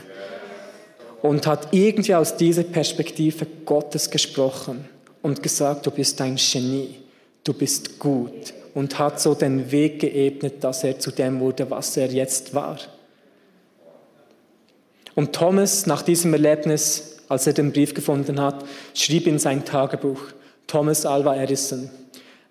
Und 1.22 1.46
hat 1.46 1.68
irgendwie 1.72 2.14
aus 2.14 2.36
dieser 2.36 2.62
Perspektive 2.62 3.46
Gottes 3.64 4.10
gesprochen 4.10 4.84
und 5.22 5.42
gesagt, 5.42 5.86
du 5.86 5.90
bist 5.90 6.20
ein 6.20 6.36
Genie, 6.36 6.96
du 7.42 7.52
bist 7.52 7.98
gut. 7.98 8.54
Und 8.74 8.98
hat 8.98 9.20
so 9.20 9.34
den 9.34 9.72
Weg 9.72 10.00
geebnet, 10.00 10.62
dass 10.62 10.84
er 10.84 10.98
zu 10.98 11.10
dem 11.10 11.40
wurde, 11.40 11.70
was 11.70 11.96
er 11.96 12.08
jetzt 12.08 12.54
war. 12.54 12.78
Und 15.14 15.32
Thomas, 15.32 15.86
nach 15.86 16.02
diesem 16.02 16.34
Erlebnis, 16.34 17.16
als 17.28 17.46
er 17.46 17.54
den 17.54 17.72
Brief 17.72 17.94
gefunden 17.94 18.40
hat, 18.40 18.66
schrieb 18.92 19.26
in 19.26 19.38
sein 19.38 19.64
Tagebuch, 19.64 20.20
Thomas 20.66 21.06
Alva 21.06 21.36
Edison, 21.36 21.90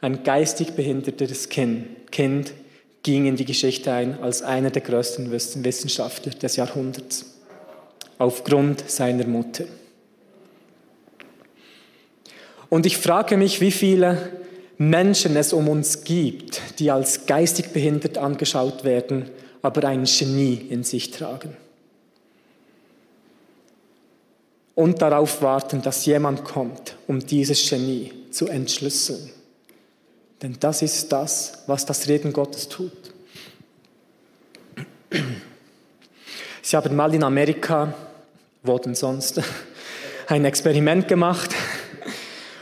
ein 0.02 0.24
geistig 0.24 0.72
behindertes 0.72 1.50
Kind, 1.50 2.12
kind 2.12 2.54
ging 3.06 3.28
in 3.28 3.36
die 3.36 3.46
Geschichte 3.46 3.92
ein 3.92 4.20
als 4.24 4.42
einer 4.42 4.72
der 4.72 4.82
größten 4.82 5.32
Wissenschaftler 5.32 6.32
des 6.32 6.56
Jahrhunderts, 6.56 7.26
aufgrund 8.18 8.90
seiner 8.90 9.28
Mutter. 9.28 9.66
Und 12.68 12.88
ich 12.88 12.98
frage 12.98 13.38
mich, 13.38 13.62
wie 13.62 13.70
viele 13.70 14.32
Menschen 14.80 15.36
es 15.36 15.54
um 15.54 15.70
uns 15.70 16.04
gibt, 16.04 16.60
die 16.80 16.90
als 16.90 17.28
geistig 17.28 17.68
behindert 17.68 18.18
angeschaut 18.18 18.84
werden, 18.84 19.30
aber 19.62 19.88
ein 19.88 20.06
Genie 20.06 20.66
in 20.72 20.84
sich 20.84 21.12
tragen. 21.12 21.56
Und 24.74 25.04
darauf 25.04 25.44
warten, 25.44 25.84
dass 25.84 26.08
jemand 26.08 26.44
kommt, 26.44 26.98
um 27.06 27.20
dieses 27.20 27.70
Genie 27.70 28.12
zu 28.32 28.48
entschlüsseln. 28.48 29.35
Denn 30.42 30.58
das 30.60 30.82
ist 30.82 31.12
das, 31.12 31.64
was 31.68 31.86
das 31.86 32.08
Reden 32.08 32.34
Gottes 32.34 32.68
tut. 32.68 32.92
Sie 36.62 36.76
haben 36.76 36.96
mal 36.96 37.14
in 37.14 37.24
Amerika, 37.24 37.94
wo 38.64 38.78
denn 38.78 38.96
sonst, 38.96 39.42
ein 40.28 40.46
Experiment 40.46 41.08
gemacht. 41.08 41.52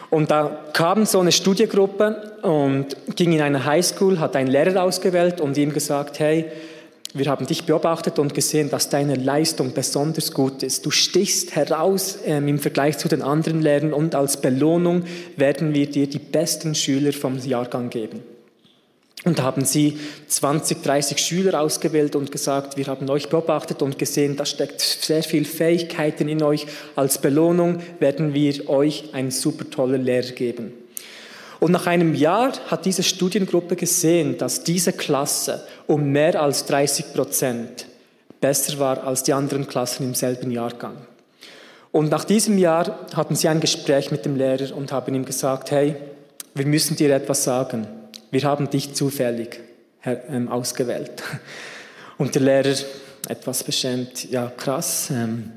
Und 0.10 0.30
da 0.30 0.66
kam 0.74 1.06
so 1.06 1.20
eine 1.20 1.32
Studiegruppe 1.32 2.38
und 2.44 2.96
ging 3.16 3.32
in 3.32 3.42
eine 3.42 3.66
Highschool, 3.66 4.20
hat 4.20 4.36
einen 4.36 4.50
Lehrer 4.50 4.84
ausgewählt 4.84 5.42
und 5.42 5.58
ihm 5.58 5.74
gesagt, 5.74 6.20
hey, 6.20 6.52
wir 7.14 7.28
haben 7.28 7.46
dich 7.46 7.66
beobachtet 7.66 8.18
und 8.18 8.34
gesehen, 8.34 8.72
dass 8.72 8.90
deine 8.90 9.16
Leistung 9.16 9.74
besonders 9.74 10.34
gut 10.34 10.64
ist. 10.64 10.86
Du 10.86 10.90
stichst 10.90 11.56
heraus 11.56 12.18
ähm, 12.26 12.48
im 12.48 12.58
Vergleich 12.58 12.98
zu 12.98 13.08
den 13.08 13.22
anderen 13.22 13.62
Lehrern 13.62 13.94
und 13.94 14.16
als 14.16 14.42
Belohnung 14.42 15.04
werden 15.38 15.76
wir 15.76 15.90
dir 15.90 16.08
die 16.08 16.20
besten 16.20 16.74
Schüler 16.74 17.14
vom 17.14 17.38
Jahrgang 17.38 17.92
geben. 17.92 18.22
Und 19.26 19.42
haben 19.42 19.64
sie 19.64 20.00
20, 20.28 20.82
30 20.82 21.18
Schüler 21.20 21.62
ausgewählt 21.62 22.16
und 22.16 22.32
gesagt, 22.32 22.78
wir 22.78 22.88
haben 22.88 23.10
euch 23.10 23.30
beobachtet 23.30 23.82
und 23.82 23.98
gesehen, 23.98 24.36
da 24.36 24.46
steckt 24.46 24.82
sehr 24.82 25.24
viel 25.24 25.46
Fähigkeiten 25.46 26.28
in 26.28 26.44
euch. 26.44 26.66
Als 26.96 27.20
Belohnung 27.20 27.80
werden 28.00 28.34
wir 28.34 28.68
euch 28.70 29.14
einen 29.14 29.32
super 29.32 29.70
tollen 29.70 30.04
Lehrer 30.04 30.32
geben. 30.32 30.74
Und 31.64 31.72
nach 31.72 31.88
einem 31.88 32.14
Jahr 32.14 32.52
hat 32.68 32.84
diese 32.84 33.04
Studiengruppe 33.04 33.78
gesehen, 33.78 34.38
dass 34.38 34.66
diese 34.66 34.92
Klasse 34.92 35.66
um 35.88 36.12
mehr 36.12 36.42
als 36.42 36.66
30 36.66 37.14
Prozent 37.14 37.86
besser 38.42 38.80
war 38.80 39.08
als 39.08 39.24
die 39.24 39.32
anderen 39.32 39.66
Klassen 39.66 40.04
im 40.04 40.14
selben 40.14 40.52
Jahrgang. 40.52 40.98
Und 41.94 42.12
nach 42.12 42.26
diesem 42.26 42.58
Jahr 42.58 43.08
hatten 43.16 43.38
sie 43.38 43.48
ein 43.48 43.62
Gespräch 43.62 44.12
mit 44.12 44.26
dem 44.26 44.36
Lehrer 44.36 44.76
und 44.76 44.92
haben 44.92 45.16
ihm 45.16 45.24
gesagt, 45.24 45.72
hey, 45.72 45.96
wir 46.54 46.66
müssen 46.66 46.98
dir 46.98 47.16
etwas 47.16 47.46
sagen. 47.46 47.88
Wir 48.30 48.44
haben 48.44 48.70
dich 48.70 48.94
zufällig 48.94 49.62
ähm, 50.04 50.50
ausgewählt. 50.50 51.24
Und 52.18 52.36
der 52.36 52.42
Lehrer, 52.42 52.76
etwas 53.30 53.64
beschämt, 53.64 54.30
ja 54.30 54.52
krass, 54.58 55.12
ähm, 55.12 55.54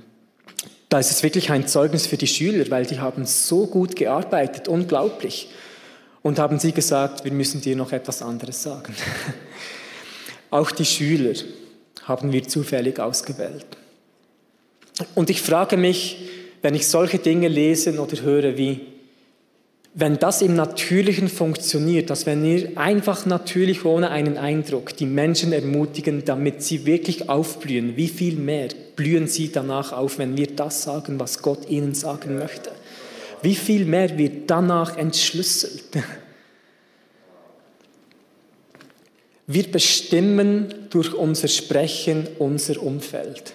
da 0.89 1.01
ist 1.01 1.11
es 1.11 1.25
wirklich 1.25 1.51
ein 1.51 1.67
Zeugnis 1.67 2.07
für 2.07 2.17
die 2.17 2.29
Schüler, 2.29 2.71
weil 2.71 2.87
die 2.87 3.01
haben 3.01 3.27
so 3.27 3.67
gut 3.67 3.97
gearbeitet, 3.97 4.69
unglaublich 4.69 5.49
und 6.27 6.41
haben 6.41 6.59
sie 6.59 6.73
gesagt, 6.73 7.25
wir 7.25 7.31
müssen 7.31 7.61
dir 7.61 7.77
noch 7.77 7.93
etwas 7.93 8.21
anderes 8.21 8.61
sagen. 8.61 8.93
Auch 10.51 10.73
die 10.73 10.85
Schüler 10.85 11.35
haben 12.03 12.33
wir 12.33 12.43
zufällig 12.49 12.99
ausgewählt. 12.99 13.65
Und 15.15 15.31
ich 15.31 15.41
frage 15.41 15.77
mich, 15.77 16.29
wenn 16.63 16.75
ich 16.75 16.89
solche 16.89 17.21
Dinge 17.21 17.47
lese 17.47 17.97
oder 18.01 18.21
höre 18.23 18.57
wie, 18.57 18.81
wenn 19.95 20.19
das 20.19 20.43
im 20.43 20.57
Natürlichen 20.57 21.29
funktioniert, 21.29 22.11
dass 22.11 22.27
wenn 22.27 22.43
wir 22.43 22.77
einfach 22.77 23.25
natürlich 23.25 23.85
ohne 23.85 24.11
einen 24.11 24.37
Eindruck 24.37 24.97
die 24.97 25.07
Menschen 25.07 25.53
ermutigen, 25.53 26.25
damit 26.25 26.61
sie 26.61 26.87
wirklich 26.87 27.29
aufblühen, 27.29 27.97
wie 27.97 28.09
viel 28.09 28.35
mehr 28.35 28.71
blühen 28.97 29.29
sie 29.29 29.53
danach 29.53 29.93
auf, 29.93 30.19
wenn 30.19 30.37
wir 30.37 30.49
das 30.49 30.83
sagen, 30.83 31.21
was 31.21 31.41
Gott 31.41 31.69
ihnen 31.69 31.95
sagen 31.95 32.37
möchte? 32.37 32.73
Wie 33.47 33.55
viel 33.55 33.85
mehr 33.85 34.19
wird 34.19 34.51
danach 34.51 34.97
entschlüsselt? 34.97 36.03
Wir 39.47 39.71
bestimmen 39.71 40.89
durch 40.91 41.15
unser 41.15 41.47
Sprechen 41.47 42.27
unser 42.41 42.83
Umfeld. 42.83 43.53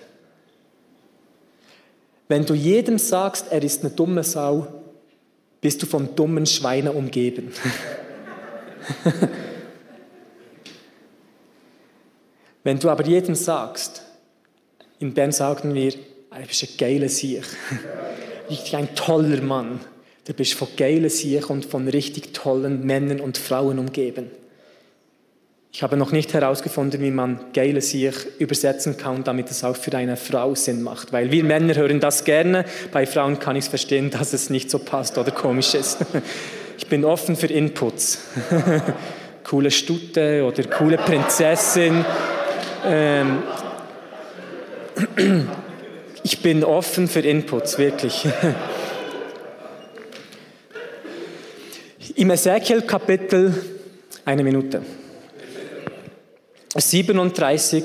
Wenn 2.30 2.46
du 2.46 2.54
jedem 2.54 2.98
sagst, 2.98 3.48
er 3.52 3.62
ist 3.64 3.82
eine 3.82 3.90
dumme 3.90 4.24
Sau, 4.24 4.66
bist 5.60 5.82
du 5.82 5.86
von 5.86 6.16
dummen 6.16 6.46
Schweinen 6.46 6.96
umgeben. 6.96 7.52
Wenn 12.64 12.80
du 12.80 12.90
aber 12.90 13.06
jedem 13.06 13.36
sagst, 13.36 14.04
in 15.00 15.14
Bern 15.14 15.34
sagen 15.34 15.74
wir, 15.74 15.92
du 15.92 16.48
bist 16.48 16.64
ein 16.64 16.70
geiler 16.78 17.10
Sieg 17.10 17.44
richtig 18.52 18.76
ein 18.76 18.94
toller 18.96 19.42
Mann. 19.42 19.80
Du 20.26 20.34
bist 20.34 20.54
von 20.54 20.68
geilen 20.78 21.10
Siech 21.10 21.50
und 21.50 21.66
von 21.66 21.88
richtig 21.88 22.34
tollen 22.34 22.86
Männern 22.86 23.20
und 23.20 23.38
Frauen 23.38 23.80
umgeben. 23.80 24.30
Ich 25.74 25.82
habe 25.84 25.96
noch 25.96 26.12
nicht 26.12 26.34
herausgefunden, 26.34 27.02
wie 27.02 27.12
man 27.12 27.40
geile 27.54 27.80
Siech 27.80 28.28
übersetzen 28.40 28.98
kann, 28.98 29.24
damit 29.24 29.50
es 29.50 29.64
auch 29.64 29.76
für 29.76 29.96
eine 29.96 30.18
Frau 30.18 30.54
Sinn 30.54 30.84
macht. 30.84 31.14
Weil 31.14 31.32
wir 31.32 31.46
Männer 31.46 31.76
hören 31.76 32.02
das 32.02 32.26
gerne. 32.26 32.66
Bei 32.92 33.06
Frauen 33.06 33.40
kann 33.40 33.56
ich 33.56 33.64
es 33.64 33.70
verstehen, 33.70 34.10
dass 34.10 34.34
es 34.34 34.50
nicht 34.50 34.70
so 34.70 34.80
passt 34.80 35.18
oder 35.18 35.32
komisch 35.32 35.74
ist. 35.74 36.00
Ich 36.78 36.88
bin 36.88 37.06
offen 37.06 37.36
für 37.36 37.46
Inputs. 37.46 38.24
coole 39.44 39.70
Stute 39.70 40.44
oder 40.44 40.64
coole 40.64 40.98
Prinzessin. 40.98 42.04
Ähm, 42.84 43.44
ich 46.24 46.42
bin 46.42 46.64
offen 46.64 47.08
für 47.08 47.22
Inputs, 47.22 47.78
wirklich. 47.78 48.28
Im 52.16 52.30
Ezekiel-Kapitel, 52.30 53.54
eine 54.26 54.44
Minute, 54.44 54.82
37 56.76 57.84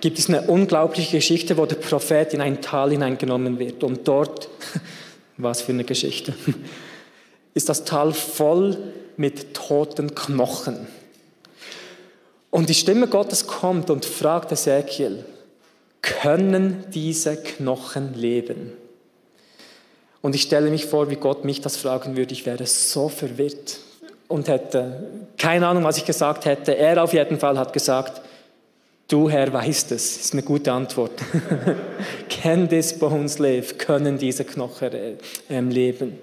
gibt 0.00 0.18
es 0.18 0.28
eine 0.28 0.42
unglaubliche 0.42 1.16
Geschichte, 1.18 1.56
wo 1.56 1.66
der 1.66 1.76
Prophet 1.76 2.34
in 2.34 2.40
ein 2.40 2.60
Tal 2.60 2.90
hineingenommen 2.90 3.58
wird. 3.58 3.84
Und 3.84 4.06
dort, 4.08 4.48
was 5.36 5.62
für 5.62 5.72
eine 5.72 5.84
Geschichte, 5.84 6.34
ist 7.54 7.68
das 7.68 7.84
Tal 7.84 8.12
voll 8.12 8.76
mit 9.16 9.54
toten 9.54 10.14
Knochen. 10.14 10.86
Und 12.50 12.68
die 12.68 12.74
Stimme 12.74 13.06
Gottes 13.06 13.46
kommt 13.46 13.90
und 13.90 14.04
fragt 14.04 14.50
Ezekiel, 14.50 15.24
können 16.02 16.84
diese 16.92 17.36
Knochen 17.36 18.14
leben? 18.14 18.72
Und 20.22 20.34
ich 20.34 20.42
stelle 20.42 20.70
mich 20.70 20.86
vor, 20.86 21.10
wie 21.10 21.16
Gott 21.16 21.44
mich 21.44 21.60
das 21.60 21.76
fragen 21.76 22.16
würde. 22.16 22.32
Ich 22.32 22.44
wäre 22.44 22.66
so 22.66 23.08
verwirrt 23.08 23.78
und 24.28 24.48
hätte 24.48 25.04
keine 25.38 25.66
Ahnung, 25.66 25.84
was 25.84 25.96
ich 25.96 26.04
gesagt 26.04 26.44
hätte. 26.44 26.76
Er 26.76 27.02
auf 27.02 27.12
jeden 27.12 27.38
Fall 27.38 27.58
hat 27.58 27.72
gesagt, 27.72 28.20
du 29.08 29.30
Herr 29.30 29.52
weißt 29.52 29.92
es. 29.92 30.14
Das 30.14 30.24
ist 30.26 30.32
eine 30.34 30.42
gute 30.42 30.72
Antwort. 30.72 31.12
Can 32.28 32.68
these 32.68 32.94
bones 32.96 33.38
live? 33.38 33.78
Können 33.78 34.18
diese 34.18 34.44
Knochen 34.44 34.92
äh, 34.92 35.60
leben? 35.60 36.18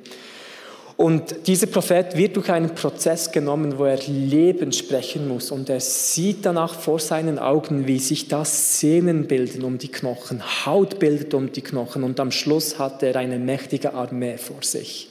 Und 0.97 1.45
dieser 1.45 1.67
Prophet 1.67 2.17
wird 2.17 2.35
durch 2.35 2.49
einen 2.49 2.73
Prozess 2.73 3.31
genommen, 3.31 3.77
wo 3.77 3.85
er 3.85 3.99
Leben 4.07 4.71
sprechen 4.71 5.27
muss. 5.27 5.51
Und 5.51 5.69
er 5.69 5.79
sieht 5.79 6.43
danach 6.43 6.73
vor 6.73 6.97
seinen 6.97 7.37
Augen, 7.37 7.85
wie 7.85 7.99
sich 7.99 8.27
das 8.27 8.79
Sehnen 8.79 9.27
bilden 9.27 9.63
um 9.63 9.77
die 9.77 9.91
Knochen, 9.91 10.41
Haut 10.65 10.97
bildet 10.97 11.35
um 11.35 11.51
die 11.51 11.61
Knochen. 11.61 12.03
Und 12.03 12.19
am 12.19 12.31
Schluss 12.31 12.79
hat 12.79 13.03
er 13.03 13.15
eine 13.15 13.37
mächtige 13.37 13.93
Armee 13.93 14.39
vor 14.39 14.63
sich. 14.63 15.09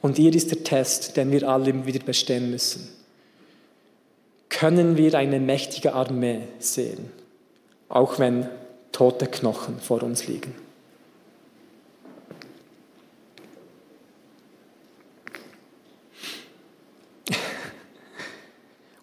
Und 0.00 0.18
hier 0.18 0.32
ist 0.32 0.52
der 0.52 0.62
Test, 0.62 1.16
den 1.16 1.32
wir 1.32 1.48
alle 1.48 1.84
wieder 1.84 2.04
bestehen 2.04 2.52
müssen. 2.52 2.88
Können 4.48 4.96
wir 4.96 5.14
eine 5.14 5.40
mächtige 5.40 5.94
Armee 5.94 6.42
sehen, 6.60 7.10
auch 7.88 8.20
wenn 8.20 8.48
tote 8.92 9.26
Knochen 9.26 9.80
vor 9.80 10.04
uns 10.04 10.28
liegen? 10.28 10.67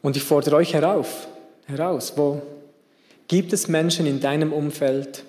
Und 0.06 0.16
ich 0.16 0.22
fordere 0.22 0.58
euch 0.58 0.76
herauf, 0.76 1.28
heraus, 1.66 2.14
wo 2.16 2.40
gibt 3.28 3.54
es 3.54 3.68
Menschen 3.68 4.06
in 4.06 4.20
deinem 4.20 4.54
Umfeld, 4.54 5.24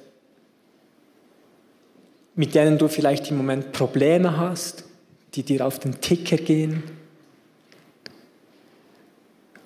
mit 2.35 2.55
denen 2.55 2.77
du 2.77 2.87
vielleicht 2.87 3.31
im 3.31 3.39
Moment 3.39 3.73
Probleme 3.73 4.37
hast, 4.37 4.85
die 5.33 5.45
dir 5.45 5.67
auf 5.67 5.79
den 5.79 6.03
Ticker 6.03 6.37
gehen? 6.37 6.83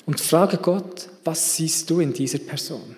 Und 0.06 0.20
frage 0.20 0.58
Gott, 0.58 1.08
was 1.24 1.56
siehst 1.56 1.90
du 1.90 1.98
in 1.98 2.12
dieser 2.12 2.38
Person? 2.38 2.94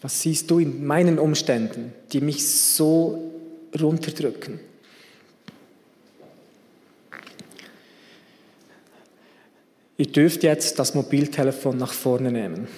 Was 0.00 0.22
siehst 0.22 0.48
du 0.48 0.60
in 0.60 0.86
meinen 0.86 1.18
Umständen, 1.18 1.94
die 2.12 2.20
mich 2.20 2.48
so 2.48 3.32
runterdrücken? 3.80 4.60
Ihr 10.00 10.06
dürft 10.06 10.44
jetzt 10.44 10.78
das 10.78 10.94
Mobiltelefon 10.94 11.76
nach 11.76 11.92
vorne 11.92 12.30
nehmen. 12.30 12.68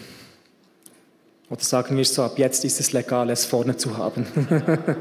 Oder 1.50 1.60
sagen 1.60 1.98
wir 1.98 2.04
so, 2.06 2.22
ab 2.22 2.38
jetzt 2.38 2.64
ist 2.64 2.80
es 2.80 2.94
legal, 2.94 3.28
es 3.28 3.44
vorne 3.44 3.76
zu 3.76 3.98
haben. 3.98 4.26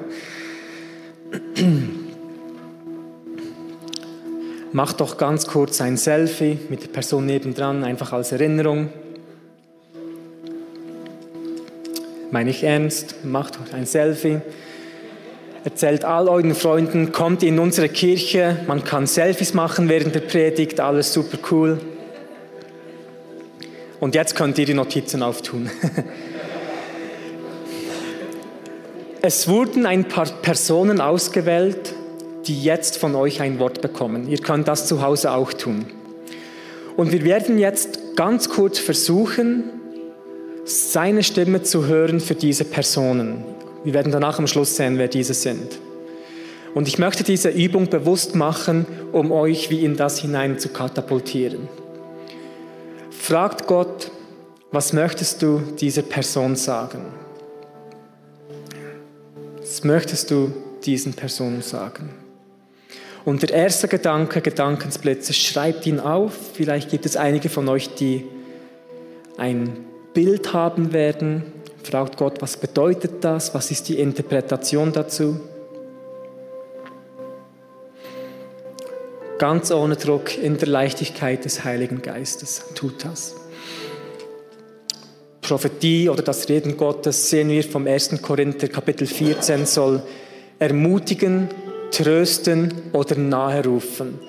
Macht 4.73 4.99
doch 4.99 5.15
ganz 5.15 5.47
kurz 5.47 5.79
ein 5.79 5.95
Selfie 5.95 6.59
mit 6.67 6.83
der 6.83 6.89
Person 6.89 7.25
nebendran, 7.25 7.85
einfach 7.85 8.11
als 8.11 8.33
Erinnerung. 8.33 8.89
Meine 12.31 12.49
ich 12.49 12.65
ernst, 12.65 13.23
macht 13.23 13.57
ein 13.73 13.85
Selfie. 13.85 14.41
Erzählt 15.63 16.03
all 16.03 16.27
euren 16.27 16.53
Freunden, 16.53 17.13
kommt 17.13 17.43
in 17.43 17.59
unsere 17.59 17.87
Kirche, 17.87 18.57
man 18.67 18.83
kann 18.83 19.07
Selfies 19.07 19.53
machen 19.53 19.87
während 19.87 20.15
der 20.15 20.19
Predigt, 20.19 20.81
alles 20.81 21.13
super 21.13 21.37
cool. 21.49 21.79
Und 23.99 24.15
jetzt 24.15 24.35
könnt 24.35 24.57
ihr 24.57 24.65
die 24.65 24.73
Notizen 24.73 25.21
auftun. 25.21 25.69
es 29.21 29.47
wurden 29.47 29.85
ein 29.85 30.07
paar 30.07 30.27
Personen 30.41 31.01
ausgewählt, 31.01 31.93
die 32.47 32.63
jetzt 32.63 32.97
von 32.97 33.15
euch 33.15 33.41
ein 33.41 33.59
Wort 33.59 33.81
bekommen. 33.81 34.29
Ihr 34.29 34.39
könnt 34.39 34.67
das 34.67 34.87
zu 34.87 35.01
Hause 35.01 35.31
auch 35.31 35.51
tun. 35.53 35.85
Und 36.95 37.11
wir 37.11 37.23
werden 37.23 37.59
jetzt 37.59 38.15
ganz 38.15 38.49
kurz 38.49 38.79
versuchen, 38.79 39.65
seine 40.65 41.23
Stimme 41.23 41.63
zu 41.63 41.87
hören 41.87 42.19
für 42.19 42.35
diese 42.35 42.65
Personen. 42.65 43.43
Wir 43.83 43.93
werden 43.93 44.11
danach 44.11 44.39
am 44.39 44.47
Schluss 44.47 44.75
sehen, 44.75 44.97
wer 44.97 45.07
diese 45.07 45.33
sind. 45.33 45.79
Und 46.73 46.87
ich 46.87 46.99
möchte 46.99 47.23
diese 47.23 47.49
Übung 47.49 47.89
bewusst 47.89 48.35
machen, 48.35 48.85
um 49.11 49.31
euch 49.31 49.69
wie 49.69 49.83
in 49.83 49.95
das 49.95 50.19
hinein 50.19 50.59
zu 50.59 50.69
katapultieren. 50.69 51.67
Fragt 53.29 53.67
Gott, 53.67 54.09
was 54.71 54.91
möchtest 54.91 55.43
du 55.43 55.59
dieser 55.79 56.01
Person 56.01 56.55
sagen? 56.55 57.13
Was 59.59 59.83
möchtest 59.83 60.31
du 60.31 60.51
diesen 60.83 61.13
Personen 61.13 61.61
sagen? 61.61 62.09
Und 63.25 63.43
der 63.43 63.51
erste 63.51 63.87
Gedanke, 63.87 64.41
Gedankensblitze, 64.41 65.33
schreibt 65.33 65.85
ihn 65.85 65.99
auf. 65.99 66.33
Vielleicht 66.55 66.89
gibt 66.89 67.05
es 67.05 67.17
einige 67.17 67.49
von 67.49 67.69
euch, 67.69 67.93
die 67.93 68.25
ein 69.37 69.77
Bild 70.15 70.53
haben 70.53 70.91
werden. 70.91 71.43
Fragt 71.83 72.17
Gott, 72.17 72.41
was 72.41 72.57
bedeutet 72.57 73.23
das? 73.23 73.53
Was 73.53 73.69
ist 73.69 73.89
die 73.89 73.99
Interpretation 73.99 74.91
dazu? 74.91 75.39
Ganz 79.39 79.71
ohne 79.71 79.95
Druck, 79.95 80.37
in 80.37 80.57
der 80.57 80.67
Leichtigkeit 80.67 81.45
des 81.45 81.63
Heiligen 81.63 82.01
Geistes. 82.01 82.65
Tut 82.75 83.05
das. 83.05 83.35
Prophetie 85.39 86.09
oder 86.09 86.21
das 86.21 86.49
Reden 86.49 86.75
Gottes 86.75 87.29
sehen 87.29 87.47
wir 87.47 87.63
vom 87.63 87.87
1. 87.87 88.21
Korinther 88.21 88.67
Kapitel 88.67 89.07
14 89.07 89.65
soll 89.65 90.03
ermutigen, 90.59 91.47
trösten 91.89 92.73
oder 92.91 93.15
nahe 93.15 93.63
rufen. 93.63 94.19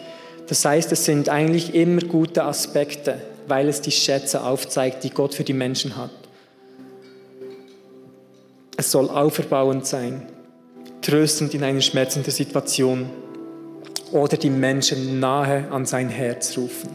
Das 0.46 0.64
heißt, 0.64 0.92
es 0.92 1.04
sind 1.04 1.28
eigentlich 1.28 1.74
immer 1.74 2.02
gute 2.02 2.44
Aspekte, 2.44 3.20
weil 3.48 3.68
es 3.68 3.80
die 3.80 3.90
Schätze 3.90 4.44
aufzeigt, 4.44 5.02
die 5.02 5.10
Gott 5.10 5.34
für 5.34 5.44
die 5.44 5.52
Menschen 5.52 5.96
hat. 5.96 6.12
Es 8.76 8.92
soll 8.92 9.10
auferbauend 9.10 9.86
sein, 9.86 10.22
tröstend 11.02 11.52
in 11.52 11.64
einer 11.64 11.80
schmerzenden 11.80 12.32
Situation 12.32 13.10
oder 14.12 14.36
die 14.36 14.50
Menschen 14.50 15.20
nahe 15.20 15.70
an 15.70 15.86
sein 15.86 16.08
Herz 16.08 16.56
rufen. 16.56 16.90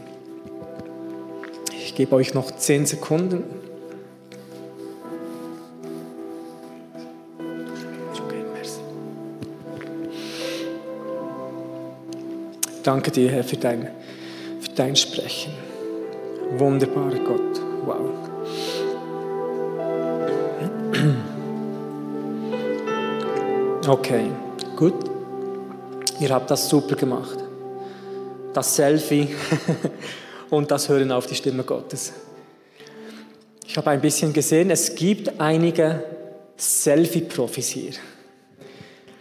Ich 1.72 1.94
gebe 1.94 2.14
euch 2.14 2.34
noch 2.34 2.50
zehn 2.56 2.86
Sekunden. 2.86 3.44
Danke 12.82 13.10
dir, 13.10 13.30
Herr, 13.30 13.42
für 13.42 13.56
dein, 13.56 13.88
für 14.60 14.70
dein 14.76 14.94
Sprechen. 14.94 15.52
Wunderbarer 16.56 17.18
Gott. 17.18 17.60
Wow. 17.84 18.26
Okay, 23.88 24.30
gut. 24.76 25.15
Ihr 26.18 26.30
habt 26.30 26.50
das 26.50 26.68
super 26.68 26.96
gemacht. 26.96 27.38
Das 28.54 28.74
Selfie 28.74 29.28
und 30.50 30.70
das 30.70 30.88
Hören 30.88 31.12
auf 31.12 31.26
die 31.26 31.34
Stimme 31.34 31.62
Gottes. 31.62 32.12
Ich 33.66 33.76
habe 33.76 33.90
ein 33.90 34.00
bisschen 34.00 34.32
gesehen, 34.32 34.70
es 34.70 34.94
gibt 34.94 35.38
einige 35.38 36.02
Selfie-Profis 36.56 37.68
hier. 37.68 37.92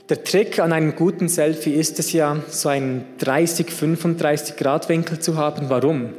Der 0.07 0.23
Trick 0.23 0.59
an 0.59 0.71
einem 0.71 0.95
guten 0.95 1.27
Selfie 1.27 1.73
ist 1.73 1.99
es 1.99 2.13
ja, 2.13 2.37
so 2.47 2.69
einen 2.69 3.05
30, 3.17 3.69
35 3.71 4.55
Grad 4.55 4.87
Winkel 4.87 5.19
zu 5.19 5.35
haben. 5.35 5.69
Warum? 5.69 6.13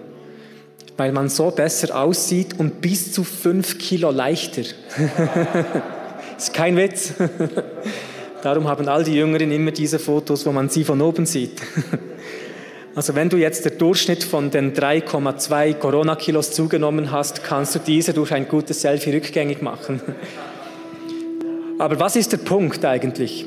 Weil 0.98 1.12
man 1.12 1.30
so 1.30 1.50
besser 1.52 1.98
aussieht 1.98 2.58
und 2.58 2.82
bis 2.82 3.12
zu 3.12 3.24
5 3.24 3.78
Kilo 3.78 4.10
leichter. 4.10 4.62
ist 6.36 6.52
kein 6.52 6.76
Witz. 6.76 7.14
Darum 8.46 8.68
haben 8.68 8.86
all 8.86 9.02
die 9.02 9.16
Jüngeren 9.16 9.50
immer 9.50 9.72
diese 9.72 9.98
Fotos, 9.98 10.46
wo 10.46 10.52
man 10.52 10.68
sie 10.68 10.84
von 10.84 11.00
oben 11.00 11.26
sieht. 11.26 11.60
Also 12.94 13.14
wenn 13.14 13.28
du 13.28 13.36
jetzt 13.36 13.64
der 13.64 13.72
Durchschnitt 13.72 14.24
von 14.24 14.50
den 14.50 14.72
3,2 14.72 15.74
Corona-Kilos 15.74 16.52
zugenommen 16.52 17.10
hast, 17.10 17.44
kannst 17.44 17.74
du 17.74 17.78
diese 17.78 18.14
durch 18.14 18.32
ein 18.32 18.48
gutes 18.48 18.80
Selfie 18.80 19.10
rückgängig 19.10 19.60
machen. 19.60 20.00
Aber 21.78 22.00
was 22.00 22.16
ist 22.16 22.32
der 22.32 22.38
Punkt 22.38 22.84
eigentlich? 22.86 23.44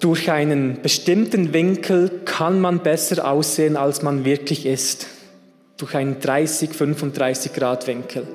Durch 0.00 0.28
einen 0.28 0.82
bestimmten 0.82 1.52
Winkel 1.52 2.22
kann 2.24 2.60
man 2.60 2.80
besser 2.80 3.30
aussehen, 3.30 3.76
als 3.76 4.02
man 4.02 4.24
wirklich 4.24 4.66
ist. 4.66 5.06
Durch 5.76 5.94
einen 5.94 6.18
30, 6.18 6.70
35 6.70 7.52
Grad 7.52 7.86
Winkel. 7.86 8.26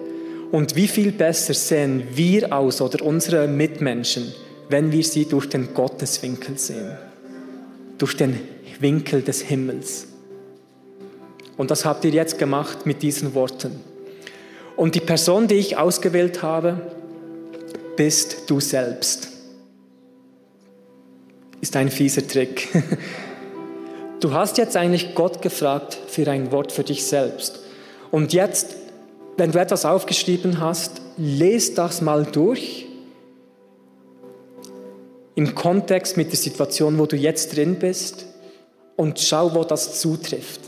Und 0.52 0.76
wie 0.76 0.88
viel 0.88 1.12
besser 1.12 1.54
sehen 1.54 2.04
wir 2.14 2.54
aus 2.54 2.82
oder 2.82 3.06
unsere 3.06 3.48
Mitmenschen, 3.48 4.34
wenn 4.68 4.92
wir 4.92 5.04
sie 5.04 5.26
durch 5.26 5.48
den 5.48 5.74
Gotteswinkel 5.74 6.58
sehen, 6.58 6.98
durch 7.98 8.18
den 8.18 8.40
Winkel 8.80 9.22
des 9.22 9.42
Himmels. 9.42 10.08
Und 11.58 11.72
das 11.72 11.86
habt 11.86 12.06
ihr 12.06 12.12
jetzt 12.12 12.40
gemacht 12.40 12.86
mit 12.86 13.04
diesen 13.04 13.36
Worten. 13.36 13.80
Und 14.76 14.96
die 14.96 15.02
Person, 15.02 15.48
die 15.48 15.56
ich 15.56 15.78
ausgewählt 15.78 16.42
habe, 16.42 16.82
bist 17.96 18.50
du 18.50 18.60
selbst. 18.60 19.30
Ist 21.62 21.76
ein 21.76 21.90
fieser 21.90 22.26
Trick. 22.28 22.70
Du 24.22 24.34
hast 24.34 24.58
jetzt 24.58 24.76
eigentlich 24.76 25.16
Gott 25.16 25.42
gefragt 25.42 25.98
für 26.08 26.30
ein 26.30 26.52
Wort 26.52 26.74
für 26.74 26.84
dich 26.84 27.06
selbst. 27.06 27.62
Und 28.12 28.34
jetzt 28.34 28.76
wenn 29.40 29.52
du 29.52 29.60
etwas 29.60 29.86
aufgeschrieben 29.86 30.60
hast, 30.60 31.02
lese 31.18 31.74
das 31.74 32.02
mal 32.02 32.26
durch. 32.26 32.86
im 35.40 35.56
Kontext 35.56 36.18
mit 36.18 36.34
der 36.34 36.38
Situation, 36.38 37.00
wo 37.00 37.06
du 37.06 37.16
jetzt 37.16 37.56
drin 37.56 37.80
bist 37.80 38.26
und 38.98 39.22
schau, 39.22 39.56
wo 39.56 39.64
das 39.64 40.02
zutrifft. 40.02 40.60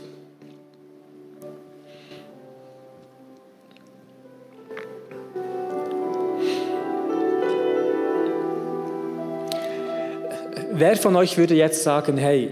Wer 10.72 10.96
von 10.96 11.16
euch 11.16 11.36
würde 11.36 11.54
jetzt 11.54 11.82
sagen, 11.82 12.16
hey, 12.16 12.48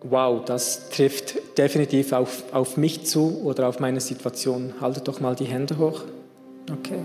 wow, 0.00 0.44
das 0.44 0.88
trifft 0.88 1.36
definitiv 1.56 2.12
auf, 2.12 2.44
auf 2.52 2.76
mich 2.76 3.04
zu 3.04 3.42
oder 3.44 3.68
auf 3.68 3.80
meine 3.80 4.00
Situation? 4.00 4.74
Haltet 4.80 5.08
doch 5.08 5.20
mal 5.20 5.34
die 5.34 5.44
Hände 5.44 5.78
hoch. 5.78 6.02
Okay. 6.70 7.00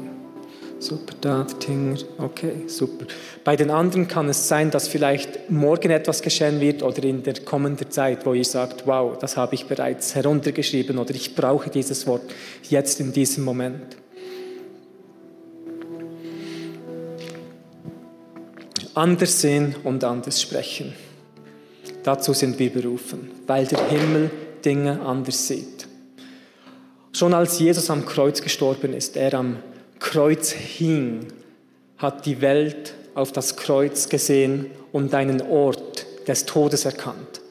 Super, 0.80 1.16
da, 1.22 1.44
Tinger, 1.60 1.98
okay, 2.20 2.52
super. 2.68 3.08
Bei 3.44 3.56
den 3.56 3.72
anderen 3.72 4.08
kann 4.08 4.30
es 4.30 4.48
sein, 4.48 4.70
dass 4.70 4.88
vielleicht 4.88 5.50
morgen 5.50 5.90
etwas 5.90 6.22
geschehen 6.22 6.62
wird 6.62 6.84
oder 6.84 7.04
in 7.04 7.24
der 7.24 7.34
kommenden 7.44 7.90
Zeit, 7.90 8.28
wo 8.28 8.34
ihr 8.36 8.46
sagt, 8.46 8.86
wow, 8.86 9.18
das 9.18 9.38
habe 9.38 9.56
ich 9.56 9.66
bereits 9.66 10.14
heruntergeschrieben 10.14 11.00
oder 11.00 11.16
ich 11.16 11.34
brauche 11.34 11.72
dieses 11.72 12.06
Wort 12.06 12.22
jetzt 12.70 13.00
in 13.00 13.12
diesem 13.12 13.44
Moment. 13.44 13.98
anders 18.98 19.42
sehen 19.42 19.76
und 19.84 20.04
anders 20.04 20.42
sprechen. 20.42 20.94
Dazu 22.08 22.32
sind 22.32 22.58
wir 22.58 22.70
berufen, 22.70 23.30
weil 23.48 23.66
der 23.66 23.86
Himmel 23.90 24.32
Dinge 24.64 25.02
anders 25.02 25.46
sieht. 25.46 25.90
Schon 27.12 27.34
als 27.34 27.60
Jesus 27.60 27.90
am 27.90 28.06
Kreuz 28.06 28.42
gestorben 28.42 28.94
ist, 28.94 29.18
er 29.18 29.34
am 29.34 29.58
Kreuz 30.00 30.52
hing, 30.52 31.28
hat 31.98 32.26
die 32.26 32.40
Welt 32.40 32.94
auf 33.14 33.34
das 33.34 33.58
Kreuz 33.58 34.08
gesehen 34.08 34.68
und 34.94 35.14
einen 35.14 35.42
Ort 35.42 36.06
des 36.26 36.46
Todes 36.46 36.86
erkannt. 36.86 37.42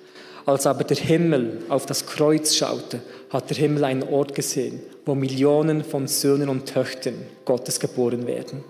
Als 0.46 0.66
aber 0.66 0.84
der 0.84 0.96
Himmel 0.96 1.58
auf 1.68 1.84
das 1.84 2.06
Kreuz 2.06 2.54
schaute, 2.54 3.02
hat 3.28 3.50
der 3.50 3.58
Himmel 3.58 3.84
einen 3.84 4.04
Ort 4.04 4.34
gesehen, 4.34 4.80
wo 5.04 5.14
Millionen 5.14 5.84
von 5.84 6.08
Söhnen 6.08 6.48
und 6.48 6.64
Töchtern 6.64 7.26
Gottes 7.44 7.78
geboren 7.78 8.26
werden. 8.26 8.64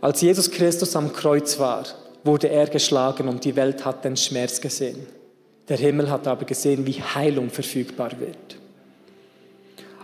Als 0.00 0.22
Jesus 0.22 0.50
Christus 0.50 0.96
am 0.96 1.12
Kreuz 1.12 1.58
war, 1.58 1.84
wurde 2.24 2.48
er 2.48 2.66
geschlagen 2.66 3.28
und 3.28 3.44
die 3.44 3.54
Welt 3.54 3.84
hat 3.84 4.04
den 4.04 4.16
Schmerz 4.16 4.60
gesehen. 4.60 5.06
Der 5.68 5.76
Himmel 5.76 6.10
hat 6.10 6.26
aber 6.26 6.44
gesehen, 6.44 6.86
wie 6.86 7.00
Heilung 7.00 7.50
verfügbar 7.50 8.12
wird. 8.18 8.58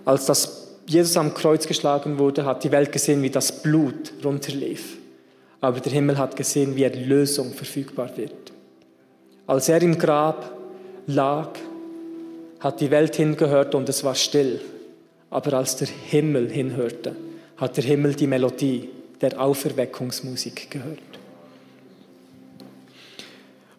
Als 0.04 0.26
das 0.26 0.68
Jesus 0.86 1.16
am 1.16 1.34
Kreuz 1.34 1.66
geschlagen 1.66 2.18
wurde, 2.18 2.44
hat 2.44 2.64
die 2.64 2.72
Welt 2.72 2.92
gesehen, 2.92 3.22
wie 3.22 3.30
das 3.30 3.62
Blut 3.62 4.12
runterlief. 4.24 4.98
Aber 5.60 5.80
der 5.80 5.92
Himmel 5.92 6.18
hat 6.18 6.36
gesehen, 6.36 6.74
wie 6.74 6.84
Erlösung 6.84 7.52
verfügbar 7.52 8.10
wird. 8.16 8.52
Als 9.46 9.68
er 9.68 9.82
im 9.82 9.98
Grab 9.98 10.52
lag, 11.06 11.50
hat 12.60 12.80
die 12.80 12.90
Welt 12.90 13.16
hingehört 13.16 13.74
und 13.74 13.88
es 13.88 14.02
war 14.04 14.14
still. 14.14 14.60
Aber 15.28 15.52
als 15.54 15.76
der 15.76 15.88
Himmel 15.88 16.50
hinhörte, 16.50 17.14
hat 17.56 17.76
der 17.76 17.84
Himmel 17.84 18.14
die 18.14 18.26
Melodie 18.26 18.88
der 19.20 19.40
Auferweckungsmusik 19.40 20.70
gehört. 20.70 20.98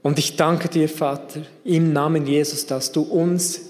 Und 0.03 0.17
ich 0.17 0.35
danke 0.35 0.67
dir, 0.67 0.89
Vater, 0.89 1.41
im 1.63 1.93
Namen 1.93 2.25
Jesus, 2.25 2.65
dass 2.65 2.91
du 2.91 3.01
uns 3.01 3.61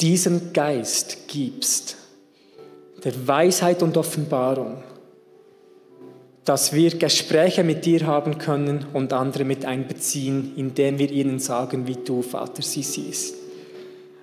diesen 0.00 0.52
Geist 0.52 1.28
gibst, 1.28 1.96
der 3.02 3.26
Weisheit 3.26 3.82
und 3.82 3.96
Offenbarung, 3.96 4.82
dass 6.44 6.72
wir 6.72 6.90
Gespräche 6.98 7.64
mit 7.64 7.84
dir 7.84 8.06
haben 8.06 8.38
können 8.38 8.86
und 8.92 9.12
andere 9.12 9.44
mit 9.44 9.64
einbeziehen, 9.64 10.52
indem 10.56 10.98
wir 10.98 11.10
ihnen 11.10 11.38
sagen, 11.38 11.86
wie 11.86 11.96
du, 11.96 12.22
Vater, 12.22 12.62
sie 12.62 12.82
siehst. 12.82 13.36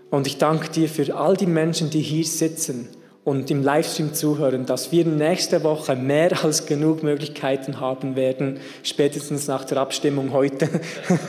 Und 0.09 0.27
ich 0.27 0.37
danke 0.37 0.69
dir 0.69 0.89
für 0.89 1.15
all 1.15 1.35
die 1.35 1.47
Menschen, 1.47 1.89
die 1.89 2.01
hier 2.01 2.25
sitzen 2.25 2.89
und 3.27 3.51
im 3.51 3.61
Livestream 3.61 4.13
zuhören, 4.13 4.65
dass 4.65 4.93
wir 4.93 5.03
nächste 5.03 5.61
Woche 5.65 5.97
mehr 5.97 6.31
als 6.45 6.65
genug 6.65 7.03
Möglichkeiten 7.03 7.81
haben 7.81 8.15
werden, 8.15 8.61
spätestens 8.83 9.47
nach 9.47 9.65
der 9.65 9.79
Abstimmung 9.79 10.31
heute, 10.31 10.69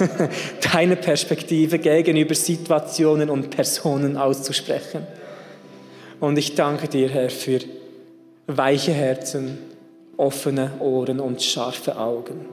deine 0.72 0.94
Perspektive 0.94 1.80
gegenüber 1.80 2.36
Situationen 2.36 3.28
und 3.28 3.50
Personen 3.50 4.16
auszusprechen. 4.16 5.08
Und 6.20 6.38
ich 6.38 6.54
danke 6.54 6.86
dir, 6.86 7.08
Herr, 7.08 7.30
für 7.30 7.58
weiche 8.46 8.92
Herzen, 8.92 9.58
offene 10.16 10.70
Ohren 10.78 11.18
und 11.18 11.42
scharfe 11.42 11.98
Augen, 11.98 12.46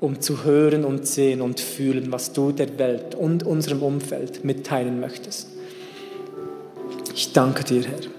um 0.00 0.20
zu 0.20 0.42
hören 0.42 0.84
und 0.84 1.06
sehen 1.06 1.40
und 1.40 1.60
fühlen, 1.60 2.10
was 2.10 2.32
du 2.32 2.50
der 2.50 2.80
Welt 2.80 3.14
und 3.14 3.46
unserem 3.46 3.80
Umfeld 3.80 4.44
mitteilen 4.44 4.98
möchtest. 4.98 5.50
Ich 7.14 7.32
danke 7.32 7.62
dir, 7.62 7.84
Herr. 7.84 8.17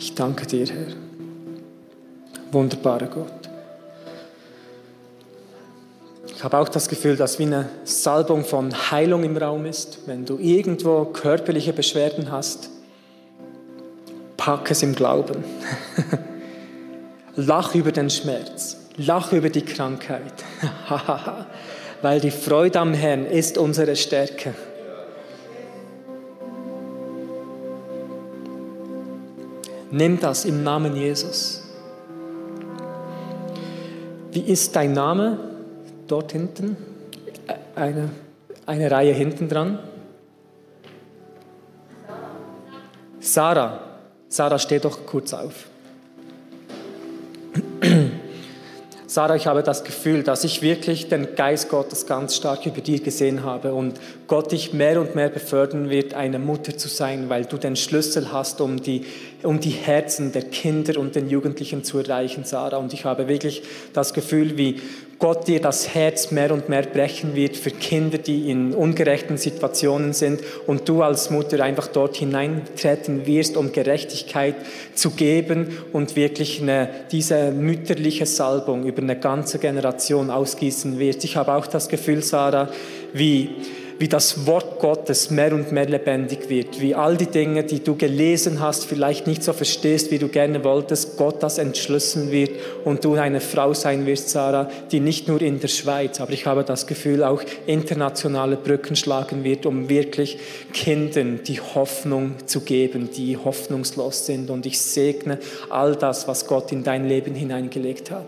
Ich 0.00 0.14
danke 0.14 0.46
dir, 0.46 0.66
Herr. 0.66 0.86
Wunderbarer 2.52 3.06
Gott. 3.06 3.50
Ich 6.26 6.42
habe 6.42 6.56
auch 6.56 6.70
das 6.70 6.88
Gefühl, 6.88 7.16
dass 7.16 7.38
wie 7.38 7.42
eine 7.42 7.68
Salbung 7.84 8.46
von 8.46 8.72
Heilung 8.90 9.24
im 9.24 9.36
Raum 9.36 9.66
ist. 9.66 9.98
Wenn 10.06 10.24
du 10.24 10.38
irgendwo 10.38 11.04
körperliche 11.04 11.74
Beschwerden 11.74 12.32
hast, 12.32 12.70
pack 14.38 14.70
es 14.70 14.82
im 14.82 14.94
Glauben. 14.94 15.44
Lach 17.36 17.74
über 17.74 17.92
den 17.92 18.08
Schmerz. 18.08 18.78
Lach 18.96 19.32
über 19.32 19.50
die 19.50 19.66
Krankheit. 19.66 20.32
Weil 22.00 22.20
die 22.20 22.30
Freude 22.30 22.80
am 22.80 22.94
Herrn 22.94 23.26
ist 23.26 23.58
unsere 23.58 23.94
Stärke. 23.96 24.54
Nimm 29.90 30.20
das 30.20 30.44
im 30.44 30.62
Namen 30.62 30.94
Jesus. 30.94 31.62
Wie 34.30 34.40
ist 34.42 34.76
dein 34.76 34.92
Name? 34.92 35.38
Dort 36.06 36.32
hinten? 36.32 36.76
Eine, 37.74 38.10
eine 38.66 38.90
Reihe 38.90 39.12
hinten 39.12 39.48
dran. 39.48 39.80
Sarah. 43.18 43.80
Sarah, 44.28 44.58
steh 44.58 44.78
doch 44.78 45.06
kurz 45.06 45.34
auf. 45.34 45.66
Sarah, 49.06 49.34
ich 49.34 49.48
habe 49.48 49.64
das 49.64 49.82
Gefühl, 49.82 50.22
dass 50.22 50.44
ich 50.44 50.62
wirklich 50.62 51.08
den 51.08 51.34
Geist 51.34 51.68
Gottes 51.68 52.06
ganz 52.06 52.36
stark 52.36 52.64
über 52.64 52.80
dir 52.80 53.00
gesehen 53.00 53.42
habe 53.42 53.74
und 53.74 53.98
Gott 54.30 54.52
dich 54.52 54.72
mehr 54.72 55.00
und 55.00 55.16
mehr 55.16 55.28
befördern 55.28 55.90
wird, 55.90 56.14
eine 56.14 56.38
Mutter 56.38 56.78
zu 56.78 56.86
sein, 56.86 57.28
weil 57.28 57.46
du 57.46 57.56
den 57.56 57.74
Schlüssel 57.74 58.30
hast, 58.30 58.60
um 58.60 58.80
die, 58.80 59.04
um 59.42 59.58
die 59.58 59.70
Herzen 59.70 60.30
der 60.30 60.42
Kinder 60.42 61.00
und 61.00 61.16
den 61.16 61.28
Jugendlichen 61.28 61.82
zu 61.82 61.98
erreichen, 61.98 62.44
Sarah. 62.44 62.76
Und 62.76 62.92
ich 62.92 63.04
habe 63.04 63.26
wirklich 63.26 63.64
das 63.92 64.14
Gefühl, 64.14 64.56
wie 64.56 64.76
Gott 65.18 65.48
dir 65.48 65.60
das 65.60 65.96
Herz 65.96 66.30
mehr 66.30 66.54
und 66.54 66.68
mehr 66.68 66.82
brechen 66.82 67.34
wird 67.34 67.56
für 67.56 67.72
Kinder, 67.72 68.18
die 68.18 68.52
in 68.52 68.72
ungerechten 68.72 69.36
Situationen 69.36 70.12
sind 70.12 70.42
und 70.68 70.88
du 70.88 71.02
als 71.02 71.30
Mutter 71.30 71.60
einfach 71.64 71.88
dort 71.88 72.16
hineintreten 72.16 73.26
wirst, 73.26 73.56
um 73.56 73.72
Gerechtigkeit 73.72 74.54
zu 74.94 75.10
geben 75.10 75.76
und 75.92 76.14
wirklich 76.14 76.62
eine, 76.62 76.88
diese 77.10 77.50
mütterliche 77.50 78.26
Salbung 78.26 78.86
über 78.86 79.02
eine 79.02 79.18
ganze 79.18 79.58
Generation 79.58 80.30
ausgießen 80.30 81.00
wirst. 81.00 81.24
Ich 81.24 81.34
habe 81.34 81.52
auch 81.52 81.66
das 81.66 81.88
Gefühl, 81.88 82.22
Sarah, 82.22 82.68
wie 83.12 83.56
wie 84.00 84.08
das 84.08 84.46
Wort 84.46 84.78
Gottes 84.80 85.30
mehr 85.30 85.52
und 85.52 85.72
mehr 85.72 85.84
lebendig 85.84 86.48
wird, 86.48 86.80
wie 86.80 86.94
all 86.94 87.18
die 87.18 87.26
Dinge, 87.26 87.64
die 87.64 87.84
du 87.84 87.96
gelesen 87.96 88.58
hast, 88.58 88.86
vielleicht 88.86 89.26
nicht 89.26 89.44
so 89.44 89.52
verstehst, 89.52 90.10
wie 90.10 90.18
du 90.18 90.28
gerne 90.28 90.64
wolltest, 90.64 91.18
Gott 91.18 91.42
das 91.42 91.58
entschlüsseln 91.58 92.30
wird 92.30 92.52
und 92.86 93.04
du 93.04 93.16
eine 93.16 93.42
Frau 93.42 93.74
sein 93.74 94.06
wirst, 94.06 94.30
Sarah, 94.30 94.70
die 94.90 95.00
nicht 95.00 95.28
nur 95.28 95.42
in 95.42 95.60
der 95.60 95.68
Schweiz, 95.68 96.18
aber 96.18 96.32
ich 96.32 96.46
habe 96.46 96.64
das 96.64 96.86
Gefühl, 96.86 97.22
auch 97.22 97.42
internationale 97.66 98.56
Brücken 98.56 98.96
schlagen 98.96 99.44
wird, 99.44 99.66
um 99.66 99.90
wirklich 99.90 100.38
Kindern 100.72 101.40
die 101.46 101.60
Hoffnung 101.60 102.36
zu 102.46 102.60
geben, 102.60 103.10
die 103.14 103.36
hoffnungslos 103.36 104.24
sind. 104.24 104.48
Und 104.48 104.64
ich 104.64 104.80
segne 104.80 105.38
all 105.68 105.94
das, 105.94 106.26
was 106.26 106.46
Gott 106.46 106.72
in 106.72 106.84
dein 106.84 107.06
Leben 107.06 107.34
hineingelegt 107.34 108.10
hat. 108.10 108.24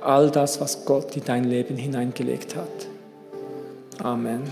All 0.00 0.32
das, 0.32 0.60
was 0.60 0.84
Gott 0.84 1.16
in 1.16 1.22
dein 1.24 1.44
Leben 1.44 1.76
hineingelegt 1.76 2.56
hat. 2.56 2.97
Amen. 4.02 4.44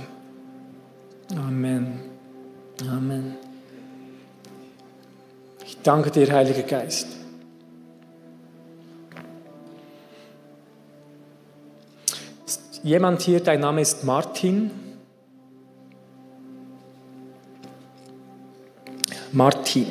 Amen. 1.36 2.00
Amen. 2.88 3.36
Ich 5.64 5.80
danke 5.82 6.10
dir, 6.10 6.30
Heiliger 6.32 6.62
Geist. 6.62 7.08
Ist 12.44 12.80
jemand 12.82 13.22
hier, 13.22 13.40
dein 13.40 13.60
Name 13.60 13.80
ist 13.80 14.04
Martin? 14.04 14.70
Martin. 19.32 19.86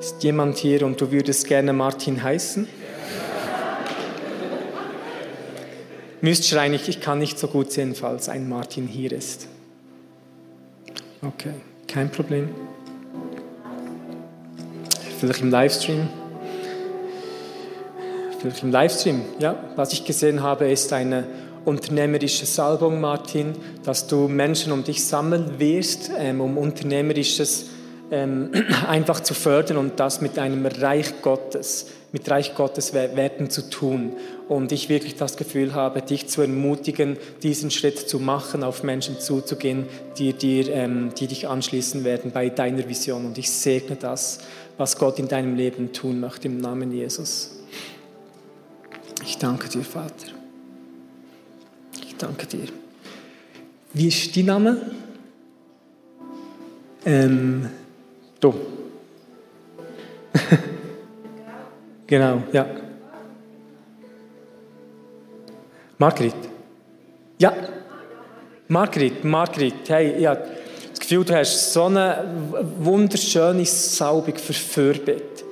Ist 0.00 0.22
jemand 0.22 0.58
hier 0.58 0.84
und 0.84 1.00
du 1.00 1.10
würdest 1.12 1.46
gerne 1.46 1.72
Martin 1.72 2.22
heißen? 2.22 2.66
Müsst 6.22 6.48
schreien, 6.48 6.72
ich, 6.72 6.88
ich 6.88 7.00
kann 7.00 7.18
nicht 7.18 7.38
so 7.38 7.48
gut 7.48 7.70
sehen, 7.70 7.94
falls 7.94 8.30
ein 8.30 8.48
Martin 8.48 8.86
hier 8.86 9.12
ist. 9.12 9.48
Okay, 11.20 11.54
kein 11.86 12.10
Problem. 12.10 12.48
Vielleicht 15.20 15.42
im 15.42 15.50
Livestream. 15.50 16.08
Vielleicht 18.40 18.62
im 18.62 18.72
Livestream, 18.72 19.22
ja. 19.38 19.56
Was 19.76 19.92
ich 19.92 20.04
gesehen 20.04 20.42
habe, 20.42 20.70
ist 20.70 20.92
eine 20.92 21.26
unternehmerische 21.64 22.46
Salbung, 22.46 23.00
Martin, 23.00 23.54
dass 23.84 24.08
du 24.08 24.26
Menschen 24.26 24.72
um 24.72 24.82
dich 24.82 25.04
sammeln 25.04 25.60
wirst, 25.60 26.10
ähm, 26.18 26.40
um 26.40 26.58
unternehmerisches 26.58 27.66
einfach 28.88 29.20
zu 29.20 29.34
fördern 29.34 29.78
und 29.78 29.98
das 29.98 30.20
mit 30.20 30.38
einem 30.38 30.66
Reich 30.66 31.22
Gottes, 31.22 31.86
mit 32.12 32.30
Reich 32.30 32.54
Gottes 32.54 32.92
Werten 32.92 33.48
zu 33.48 33.70
tun. 33.70 34.12
Und 34.48 34.70
ich 34.70 34.88
wirklich 34.90 35.16
das 35.16 35.36
Gefühl 35.38 35.72
habe, 35.72 36.02
dich 36.02 36.28
zu 36.28 36.42
ermutigen, 36.42 37.16
diesen 37.42 37.70
Schritt 37.70 37.98
zu 37.98 38.18
machen, 38.18 38.62
auf 38.64 38.82
Menschen 38.82 39.18
zuzugehen, 39.18 39.86
die, 40.18 40.34
dir, 40.34 40.68
ähm, 40.68 41.12
die 41.18 41.26
dich 41.26 41.48
anschließen 41.48 42.04
werden 42.04 42.32
bei 42.32 42.50
deiner 42.50 42.86
Vision. 42.88 43.24
Und 43.24 43.38
ich 43.38 43.50
segne 43.50 43.96
das, 43.96 44.40
was 44.76 44.98
Gott 44.98 45.18
in 45.18 45.28
deinem 45.28 45.56
Leben 45.56 45.92
tun 45.92 46.20
möchte, 46.20 46.48
im 46.48 46.58
Namen 46.58 46.92
Jesus. 46.92 47.62
Ich 49.24 49.38
danke 49.38 49.68
dir, 49.68 49.84
Vater. 49.84 50.32
Ich 52.04 52.16
danke 52.16 52.46
dir. 52.46 52.66
Wie 53.94 54.08
ist 54.08 54.36
dein 54.36 54.46
Name? 54.46 54.80
Ähm, 57.04 57.68
Du. 58.42 58.52
genau, 62.08 62.42
ja. 62.52 62.66
Margrit. 65.96 66.34
Ja. 67.38 67.54
Margrit, 68.66 69.22
Margrit, 69.22 69.88
hey, 69.88 70.16
habe 70.26 70.42
das 70.90 70.98
Gefühl, 70.98 71.24
du 71.24 71.36
hast 71.36 71.72
so 71.72 71.84
eine 71.84 72.24
wunderschöne 72.80 73.64
Salbung 73.64 74.34
für 74.34 74.52
Fürbitte. 74.52 75.44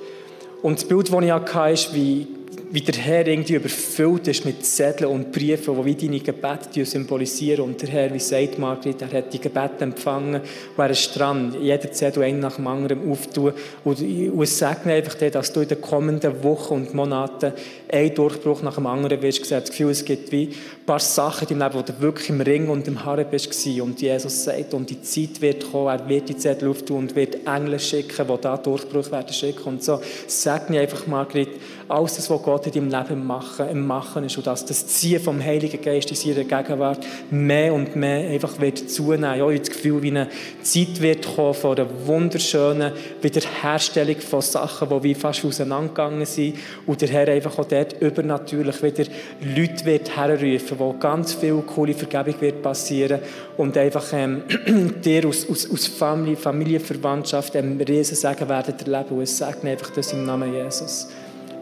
Und 0.62 0.80
das 0.80 0.88
Bild, 0.88 1.12
das 1.12 1.22
ich 1.22 1.30
hatte, 1.30 1.72
ist, 1.72 1.94
wie 1.94 2.26
wie 2.72 2.80
der 2.80 2.94
Herr 2.94 3.26
irgendwie 3.26 3.54
überfüllt 3.54 4.28
ist 4.28 4.44
mit 4.44 4.64
Zetteln 4.64 5.10
und 5.10 5.32
Briefen, 5.32 5.76
die 5.76 5.84
wie 5.84 5.94
deine 5.94 6.20
Gebete 6.20 6.84
symbolisieren. 6.84 7.64
Und 7.64 7.82
der 7.82 7.88
Herr, 7.88 8.14
wie 8.14 8.20
sagt 8.20 8.60
Margrit, 8.60 9.02
er 9.02 9.12
hat 9.12 9.32
die 9.32 9.40
Gebete 9.40 9.82
empfangen 9.82 10.40
und 10.40 10.78
er 10.78 10.90
ist 10.90 11.18
dran, 11.18 11.56
jeder 11.60 11.90
Zettel 11.90 12.22
einen 12.22 12.38
nach 12.38 12.56
dem 12.56 12.68
anderen 12.68 13.10
auftun. 13.10 13.54
Und 13.82 14.00
es 14.00 14.58
sagt 14.58 14.86
mir 14.86 14.94
einfach, 14.94 15.14
dass 15.14 15.52
du 15.52 15.60
in 15.60 15.68
den 15.68 15.80
kommenden 15.80 16.44
Wochen 16.44 16.74
und 16.74 16.94
Monaten 16.94 17.52
einen 17.92 18.14
Durchbruch 18.14 18.62
nach 18.62 18.76
dem 18.76 18.86
anderen 18.86 19.20
wirst 19.20 19.44
sehen. 19.44 19.60
Das 19.60 19.70
Gefühl, 19.70 19.90
es 19.90 20.04
gibt 20.04 20.30
wie 20.30 20.46
ein 20.48 20.86
paar 20.86 21.00
Sachen 21.00 21.48
in 21.48 21.58
deinem 21.58 21.72
Leben, 21.72 21.88
wo 21.88 21.92
du 21.92 22.00
wirklich 22.00 22.30
im 22.30 22.40
Ring 22.40 22.68
und 22.68 22.86
im 22.86 23.04
Harren 23.04 23.26
bist 23.28 23.50
und 23.80 24.00
Jesus 24.00 24.44
sagt, 24.44 24.74
und 24.74 24.88
die 24.88 25.02
Zeit 25.02 25.40
wird 25.40 25.72
kommen, 25.72 25.88
er 25.88 26.08
wird 26.08 26.28
die 26.28 26.36
Zettel 26.36 26.68
auftun 26.68 26.98
und 26.98 27.16
wird 27.16 27.46
Engel 27.46 27.80
schicken, 27.80 28.26
die 28.28 28.40
da 28.40 28.56
Durchbruch 28.56 29.10
werden 29.10 29.32
schicken. 29.32 29.64
Und 29.64 29.82
so 29.82 30.00
sag 30.28 30.70
mir 30.70 30.82
einfach, 30.82 31.06
Margrit, 31.08 31.48
alles 31.88 32.30
was 32.30 32.42
Gott 32.42 32.59
in 32.66 32.72
deinem 32.72 32.90
Leben 32.90 33.26
machen, 33.26 33.68
im 33.68 33.86
Machen 33.86 34.24
ist 34.24 34.36
und 34.36 34.46
dass 34.46 34.64
das 34.64 34.86
Ziehen 34.86 35.20
vom 35.20 35.42
Heiligen 35.42 35.80
Geist 35.80 36.10
in 36.10 36.16
seiner 36.16 36.44
Gegenwart 36.44 37.04
mehr 37.30 37.72
und 37.74 37.96
mehr 37.96 38.28
einfach 38.30 38.60
wird 38.60 38.90
zunehmen. 38.90 39.22
Ja, 39.22 39.36
ich 39.36 39.42
habe 39.42 39.58
das 39.58 39.70
Gefühl, 39.70 40.02
wie 40.02 40.10
eine 40.10 40.28
Zeit 40.62 41.00
wird 41.00 41.34
kommen 41.34 41.54
von 41.54 41.76
einer 41.76 41.88
wunderschönen 42.06 42.92
Wiederherstellung 43.22 44.16
von 44.20 44.40
Sachen, 44.40 44.88
die 44.88 45.02
wie 45.02 45.14
fast 45.14 45.44
auseinandergegangen 45.44 46.26
sind 46.26 46.56
und 46.86 47.00
der 47.00 47.08
Herr 47.08 47.28
einfach 47.28 47.58
auch 47.58 47.66
dort 47.66 48.00
übernatürlich 48.00 48.82
wieder 48.82 49.04
Leute 49.40 49.84
wird 49.84 50.16
herrufen, 50.16 50.78
wo 50.78 50.92
ganz 50.94 51.34
viel 51.34 51.62
coole 51.62 51.94
Vergebung 51.94 52.40
wird 52.40 52.62
passieren 52.62 53.20
und 53.56 53.76
einfach 53.76 54.12
ähm, 54.12 54.42
dir 55.04 55.26
aus, 55.26 55.48
aus, 55.48 55.70
aus 55.70 55.86
Familie, 55.86 56.36
Familienverwandtschaft 56.36 57.56
einen 57.56 57.80
riesen 57.80 58.16
Segen 58.16 58.48
werden 58.48 58.74
erleben 58.78 59.16
und 59.16 59.22
es 59.22 59.38
sagt 59.38 59.64
einfach 59.64 59.90
das 59.90 60.12
im 60.12 60.24
Namen 60.24 60.52
Jesus. 60.52 61.08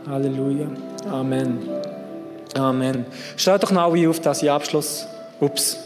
Halleluja. 0.09 0.67
Amen. 1.11 1.69
Amen. 2.55 3.05
Stellt 3.37 3.63
doch 3.63 3.71
noch 3.71 3.93
alle 3.93 4.09
auf, 4.09 4.21
dass 4.21 4.43
ich 4.43 4.51
Abschluss. 4.51 5.07
Ups. 5.39 5.77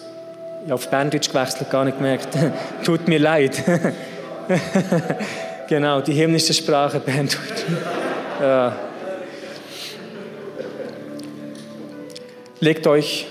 Ich 0.64 0.64
habe 0.64 0.74
auf 0.74 0.88
Berndeutsch 0.88 1.28
gewechselt, 1.28 1.70
gar 1.70 1.84
nicht 1.84 1.98
gemerkt. 1.98 2.28
Tut 2.84 3.08
mir 3.08 3.18
leid. 3.18 3.60
genau, 5.68 6.00
die 6.02 6.12
himmlische 6.12 6.54
Sprache, 6.54 7.00
Berndeutsch. 7.04 7.64
ja. 8.40 8.76
Legt 12.60 12.86
euch, 12.86 13.26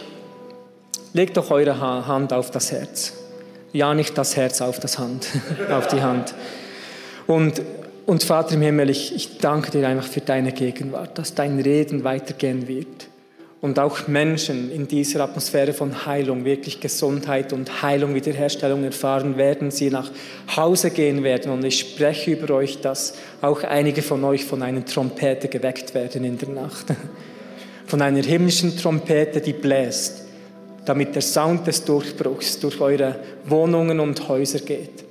legt 1.14 1.38
doch 1.38 1.52
eure 1.52 1.80
Hand 1.80 2.34
auf 2.34 2.52
das 2.52 2.74
Herz. 2.74 3.14
Ja, 3.72 3.94
nicht 3.94 4.18
das 4.18 4.36
Herz 4.36 4.60
auf 4.60 4.82
das 4.82 5.00
Hand, 5.00 5.28
auf 5.72 5.88
die 5.88 6.02
Hand. 6.02 6.34
Und 7.28 7.62
und 8.12 8.26
Vater 8.26 8.56
im 8.56 8.62
Himmel, 8.62 8.90
ich, 8.90 9.16
ich 9.16 9.38
danke 9.38 9.72
dir 9.72 9.88
einfach 9.88 10.06
für 10.06 10.20
deine 10.20 10.52
Gegenwart, 10.52 11.18
dass 11.18 11.34
dein 11.34 11.58
Reden 11.62 12.04
weitergehen 12.04 12.68
wird. 12.68 13.08
Und 13.62 13.80
auch 13.80 14.10
Menschen 14.10 14.70
in 14.70 14.86
dieser 14.86 15.22
Atmosphäre 15.22 15.72
von 15.72 16.06
Heilung, 16.06 16.44
wirklich 16.44 16.82
Gesundheit 16.82 17.54
und 17.54 17.82
Heilung, 17.82 18.14
Wiederherstellung 18.14 18.84
erfahren 18.84 19.38
werden, 19.38 19.72
sie 19.72 19.90
nach 19.90 20.12
Hause 20.54 20.90
gehen 20.90 21.24
werden. 21.24 21.54
Und 21.54 21.64
ich 21.64 21.80
spreche 21.80 22.32
über 22.32 22.56
euch, 22.56 22.82
dass 22.82 23.14
auch 23.42 23.64
einige 23.64 24.02
von 24.02 24.26
euch 24.26 24.44
von 24.44 24.62
einer 24.62 24.84
Trompete 24.84 25.48
geweckt 25.48 25.96
werden 25.96 26.26
in 26.26 26.38
der 26.38 26.50
Nacht. 26.50 26.88
Von 27.88 28.02
einer 28.02 28.24
himmlischen 28.24 28.76
Trompete, 28.76 29.40
die 29.40 29.54
bläst, 29.54 30.26
damit 30.84 31.16
der 31.16 31.22
Sound 31.22 31.66
des 31.66 31.86
Durchbruchs 31.86 32.60
durch 32.60 32.82
eure 32.82 33.16
Wohnungen 33.46 34.02
und 34.02 34.28
Häuser 34.28 34.60
geht. 34.60 35.11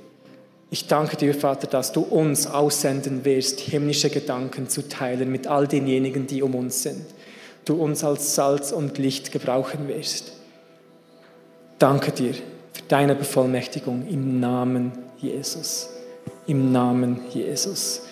Ich 0.73 0.87
danke 0.87 1.17
dir, 1.17 1.35
Vater, 1.35 1.67
dass 1.67 1.91
du 1.91 1.99
uns 1.99 2.47
aussenden 2.47 3.25
wirst, 3.25 3.59
himmlische 3.59 4.09
Gedanken 4.09 4.69
zu 4.69 4.87
teilen 4.87 5.29
mit 5.29 5.45
all 5.45 5.67
denjenigen, 5.67 6.27
die 6.27 6.41
um 6.41 6.55
uns 6.55 6.81
sind. 6.81 7.05
Du 7.65 7.75
uns 7.75 8.05
als 8.05 8.35
Salz 8.35 8.71
und 8.71 8.97
Licht 8.97 9.33
gebrauchen 9.33 9.89
wirst. 9.89 10.31
Danke 11.77 12.13
dir 12.13 12.33
für 12.33 12.83
deine 12.87 13.15
Bevollmächtigung 13.15 14.07
im 14.07 14.39
Namen 14.39 14.93
Jesus. 15.17 15.89
Im 16.47 16.71
Namen 16.71 17.19
Jesus. 17.31 18.03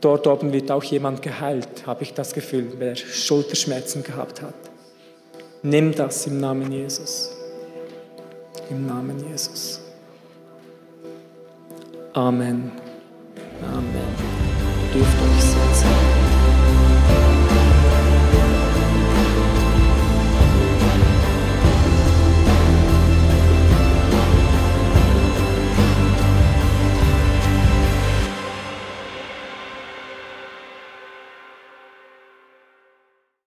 Dort 0.00 0.26
oben 0.26 0.52
wird 0.52 0.72
auch 0.72 0.82
jemand 0.82 1.22
geheilt, 1.22 1.86
habe 1.86 2.02
ich 2.02 2.12
das 2.12 2.34
Gefühl, 2.34 2.72
wer 2.78 2.96
Schulterschmerzen 2.96 4.02
gehabt 4.02 4.42
hat. 4.42 4.54
Nimm 5.62 5.94
das 5.94 6.26
im 6.26 6.40
Namen 6.40 6.72
Jesus. 6.72 7.30
Im 8.68 8.84
Namen 8.84 9.24
Jesus. 9.30 9.80
Amen. 12.18 12.72
Amen. 13.62 14.10
Dürft 14.92 15.22
euch 15.22 15.40
setzen. 15.40 16.17